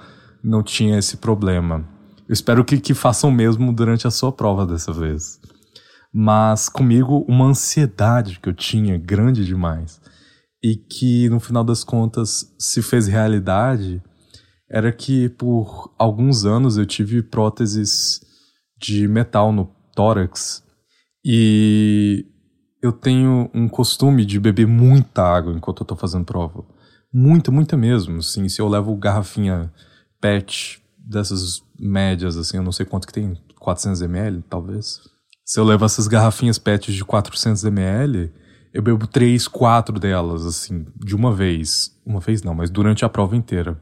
não 0.44 0.64
tinha 0.64 0.98
esse 0.98 1.18
problema. 1.18 1.88
Eu 2.28 2.34
espero 2.34 2.64
que, 2.66 2.80
que 2.80 2.94
façam 2.94 3.32
mesmo 3.32 3.74
durante 3.74 4.08
a 4.08 4.12
sua 4.12 4.32
prova 4.32 4.66
dessa 4.66 4.92
vez. 4.92 5.40
Mas 6.14 6.68
comigo, 6.68 7.26
uma 7.28 7.46
ansiedade 7.46 8.40
que 8.40 8.50
eu 8.50 8.54
tinha 8.54 8.98
grande 8.98 9.46
demais 9.46 10.02
e 10.64 10.76
que 10.76 11.30
no 11.30 11.40
final 11.40 11.64
das 11.64 11.84
contas 11.84 12.54
se 12.58 12.82
fez 12.82 13.08
realidade 13.08 14.02
era 14.70 14.92
que 14.92 15.30
por 15.30 15.94
alguns 15.98 16.46
anos 16.46 16.78
eu 16.78 16.86
tive 16.86 17.22
próteses 17.22 18.20
de 18.80 19.08
metal 19.08 19.52
no 19.52 19.72
tórax 19.96 20.64
e 21.24 22.26
eu 22.82 22.92
tenho 22.92 23.50
um 23.54 23.68
costume 23.68 24.26
de 24.26 24.40
beber 24.40 24.68
muita 24.68 25.24
água 25.24 25.54
enquanto 25.54 25.82
eu 25.82 25.86
tô 25.86 25.96
fazendo 25.96 26.26
prova. 26.26 26.64
Muita, 27.14 27.52
muita 27.52 27.76
mesmo. 27.78 28.18
Assim, 28.18 28.48
se 28.48 28.62
eu 28.62 28.68
levo 28.68 28.96
garrafinha 28.96 29.72
PET 30.20 30.82
dessas 30.98 31.62
médias, 31.80 32.38
assim, 32.38 32.58
eu 32.58 32.64
não 32.64 32.72
sei 32.72 32.86
quanto 32.86 33.08
que 33.08 33.14
tem, 33.14 33.38
400 33.60 34.02
ml, 34.02 34.44
talvez. 34.50 35.00
Se 35.46 35.60
eu 35.60 35.64
levo 35.64 35.86
essas 35.86 36.08
garrafinhas 36.08 36.58
PET 36.58 36.92
de 36.92 37.06
400 37.06 37.64
ml, 37.64 38.32
eu 38.74 38.82
bebo 38.82 39.08
três, 39.08 39.48
quatro 39.48 40.00
delas, 40.00 40.46
assim, 40.46 40.86
de 40.96 41.16
uma 41.16 41.34
vez. 41.34 41.98
Uma 42.06 42.20
vez 42.20 42.44
não, 42.44 42.54
mas 42.54 42.70
durante 42.70 43.06
a 43.06 43.10
prova 43.10 43.36
inteira. 43.36 43.82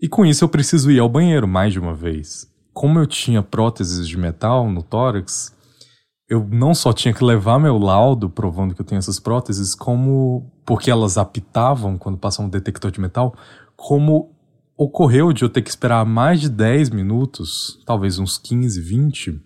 E 0.00 0.08
com 0.08 0.24
isso 0.24 0.44
eu 0.44 0.48
preciso 0.48 0.90
ir 0.90 0.98
ao 0.98 1.08
banheiro 1.08 1.46
mais 1.46 1.72
de 1.72 1.78
uma 1.78 1.94
vez. 1.94 2.46
Como 2.72 2.98
eu 2.98 3.06
tinha 3.06 3.42
próteses 3.42 4.06
de 4.06 4.18
metal 4.18 4.70
no 4.70 4.82
tórax, 4.82 5.54
eu 6.28 6.46
não 6.50 6.74
só 6.74 6.92
tinha 6.92 7.14
que 7.14 7.24
levar 7.24 7.58
meu 7.58 7.78
laudo 7.78 8.28
provando 8.28 8.74
que 8.74 8.80
eu 8.80 8.84
tenho 8.84 8.98
essas 8.98 9.20
próteses, 9.20 9.74
como 9.74 10.50
porque 10.64 10.90
elas 10.90 11.16
apitavam 11.16 11.96
quando 11.96 12.18
passava 12.18 12.46
um 12.46 12.50
detector 12.50 12.90
de 12.90 13.00
metal, 13.00 13.34
como 13.76 14.35
ocorreu 14.76 15.32
de 15.32 15.42
eu 15.42 15.48
ter 15.48 15.62
que 15.62 15.70
esperar 15.70 16.04
mais 16.04 16.40
de 16.40 16.48
10 16.48 16.90
minutos, 16.90 17.80
talvez 17.86 18.18
uns 18.18 18.36
15, 18.36 18.80
20, 18.80 19.40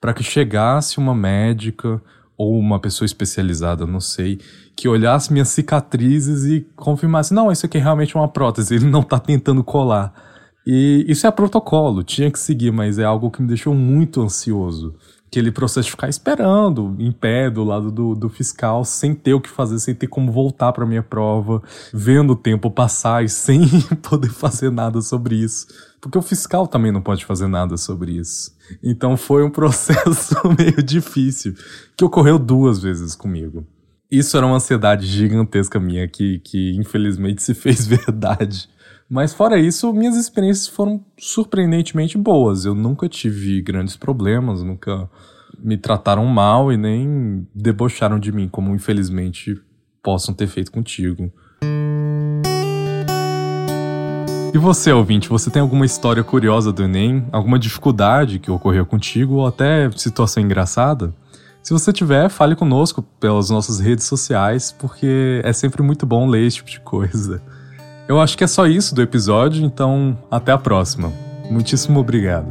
para 0.00 0.12
que 0.12 0.22
chegasse 0.22 0.98
uma 0.98 1.14
médica 1.14 2.00
ou 2.36 2.58
uma 2.58 2.78
pessoa 2.78 3.06
especializada, 3.06 3.86
não 3.86 4.00
sei, 4.00 4.38
que 4.76 4.88
olhasse 4.88 5.32
minhas 5.32 5.48
cicatrizes 5.48 6.44
e 6.44 6.66
confirmasse: 6.76 7.32
não, 7.32 7.50
isso 7.50 7.64
aqui 7.64 7.78
é 7.78 7.80
realmente 7.80 8.14
uma 8.14 8.28
prótese, 8.28 8.74
ele 8.74 8.84
não 8.84 9.00
está 9.00 9.18
tentando 9.18 9.64
colar. 9.64 10.12
E 10.66 11.04
isso 11.08 11.26
é 11.26 11.30
protocolo, 11.30 12.02
tinha 12.02 12.30
que 12.30 12.38
seguir, 12.38 12.72
mas 12.72 12.98
é 12.98 13.04
algo 13.04 13.30
que 13.30 13.40
me 13.40 13.48
deixou 13.48 13.72
muito 13.72 14.20
ansioso 14.20 14.94
aquele 15.28 15.50
processo 15.50 15.86
de 15.86 15.90
ficar 15.90 16.08
esperando 16.08 16.96
em 16.98 17.10
pé 17.12 17.50
do 17.50 17.64
lado 17.64 17.90
do, 17.90 18.14
do 18.14 18.28
fiscal, 18.28 18.84
sem 18.84 19.14
ter 19.14 19.34
o 19.34 19.40
que 19.40 19.48
fazer, 19.48 19.78
sem 19.78 19.94
ter 19.94 20.06
como 20.06 20.32
voltar 20.32 20.72
para 20.72 20.86
minha 20.86 21.02
prova, 21.02 21.62
vendo 21.92 22.32
o 22.32 22.36
tempo 22.36 22.70
passar 22.70 23.24
e 23.24 23.28
sem 23.30 23.68
poder 24.02 24.30
fazer 24.30 24.70
nada 24.70 25.00
sobre 25.00 25.36
isso. 25.36 25.66
Porque 26.00 26.18
o 26.18 26.22
fiscal 26.22 26.66
também 26.66 26.92
não 26.92 27.02
pode 27.02 27.24
fazer 27.24 27.48
nada 27.48 27.76
sobre 27.76 28.12
isso. 28.12 28.54
Então 28.82 29.16
foi 29.16 29.42
um 29.44 29.50
processo 29.50 30.36
meio 30.58 30.82
difícil, 30.82 31.54
que 31.96 32.04
ocorreu 32.04 32.38
duas 32.38 32.80
vezes 32.80 33.14
comigo. 33.14 33.66
Isso 34.10 34.36
era 34.36 34.46
uma 34.46 34.56
ansiedade 34.56 35.04
gigantesca 35.04 35.80
minha 35.80 36.06
que, 36.06 36.38
que 36.38 36.76
infelizmente 36.76 37.42
se 37.42 37.54
fez 37.54 37.84
verdade. 37.86 38.68
Mas 39.08 39.32
fora 39.32 39.58
isso, 39.58 39.92
minhas 39.92 40.16
experiências 40.16 40.66
foram 40.66 41.00
surpreendentemente 41.16 42.18
boas. 42.18 42.64
Eu 42.64 42.74
nunca 42.74 43.08
tive 43.08 43.62
grandes 43.62 43.96
problemas, 43.96 44.62
nunca 44.62 45.08
me 45.58 45.76
trataram 45.76 46.26
mal 46.26 46.72
e 46.72 46.76
nem 46.76 47.46
debocharam 47.54 48.18
de 48.18 48.32
mim, 48.32 48.48
como 48.48 48.74
infelizmente 48.74 49.60
possam 50.02 50.34
ter 50.34 50.48
feito 50.48 50.72
contigo. 50.72 51.32
E 54.52 54.58
você, 54.58 54.90
ouvinte, 54.90 55.28
você 55.28 55.50
tem 55.50 55.62
alguma 55.62 55.86
história 55.86 56.24
curiosa 56.24 56.72
do 56.72 56.82
Enem? 56.82 57.26
Alguma 57.30 57.58
dificuldade 57.58 58.38
que 58.38 58.50
ocorreu 58.50 58.86
contigo 58.86 59.34
ou 59.34 59.46
até 59.46 59.90
situação 59.92 60.42
engraçada? 60.42 61.14
Se 61.62 61.72
você 61.72 61.92
tiver, 61.92 62.28
fale 62.28 62.56
conosco 62.56 63.02
pelas 63.20 63.50
nossas 63.50 63.80
redes 63.80 64.04
sociais, 64.04 64.72
porque 64.72 65.40
é 65.44 65.52
sempre 65.52 65.82
muito 65.82 66.06
bom 66.06 66.26
ler 66.28 66.46
esse 66.46 66.56
tipo 66.56 66.70
de 66.70 66.80
coisa. 66.80 67.42
Eu 68.08 68.20
acho 68.20 68.38
que 68.38 68.44
é 68.44 68.46
só 68.46 68.68
isso 68.68 68.94
do 68.94 69.02
episódio, 69.02 69.64
então 69.64 70.16
até 70.30 70.52
a 70.52 70.58
próxima. 70.58 71.12
Muitíssimo 71.50 71.98
obrigado. 71.98 72.46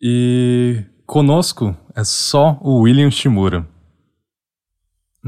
E 0.00 0.84
conosco 1.06 1.74
é 1.94 2.04
só 2.04 2.58
o 2.60 2.82
William 2.82 3.10
Shimura. 3.10 3.66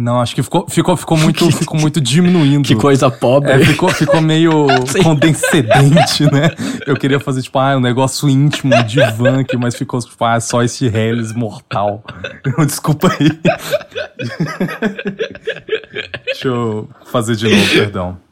Não, 0.01 0.19
acho 0.19 0.35
que 0.35 0.43
ficou, 0.43 0.67
ficou, 0.67 0.97
ficou, 0.97 1.19
muito, 1.19 1.51
ficou 1.53 1.79
muito 1.79 2.01
diminuindo. 2.01 2.67
Que 2.67 2.75
coisa 2.75 3.11
pobre. 3.11 3.53
É, 3.53 3.59
ficou, 3.59 3.91
ficou 3.91 4.23
meio 4.23 4.67
condescendente, 5.05 6.25
né? 6.33 6.51
Eu 6.87 6.97
queria 6.97 7.21
fazer, 7.21 7.43
tipo, 7.43 7.59
ah, 7.59 7.77
um 7.77 7.81
negócio 7.81 8.27
íntimo, 8.27 8.75
um 8.75 8.83
divã 8.83 9.41
aqui, 9.41 9.59
mas 9.59 9.75
ficou, 9.75 10.01
tipo, 10.01 10.25
ah, 10.25 10.41
só 10.41 10.63
esse 10.63 10.87
Hellis 10.87 11.35
mortal. 11.35 12.03
Desculpa 12.65 13.13
aí. 13.13 13.39
Deixa 16.25 16.49
eu 16.49 16.89
fazer 17.05 17.37
de 17.37 17.49
novo, 17.51 17.71
perdão. 17.71 18.30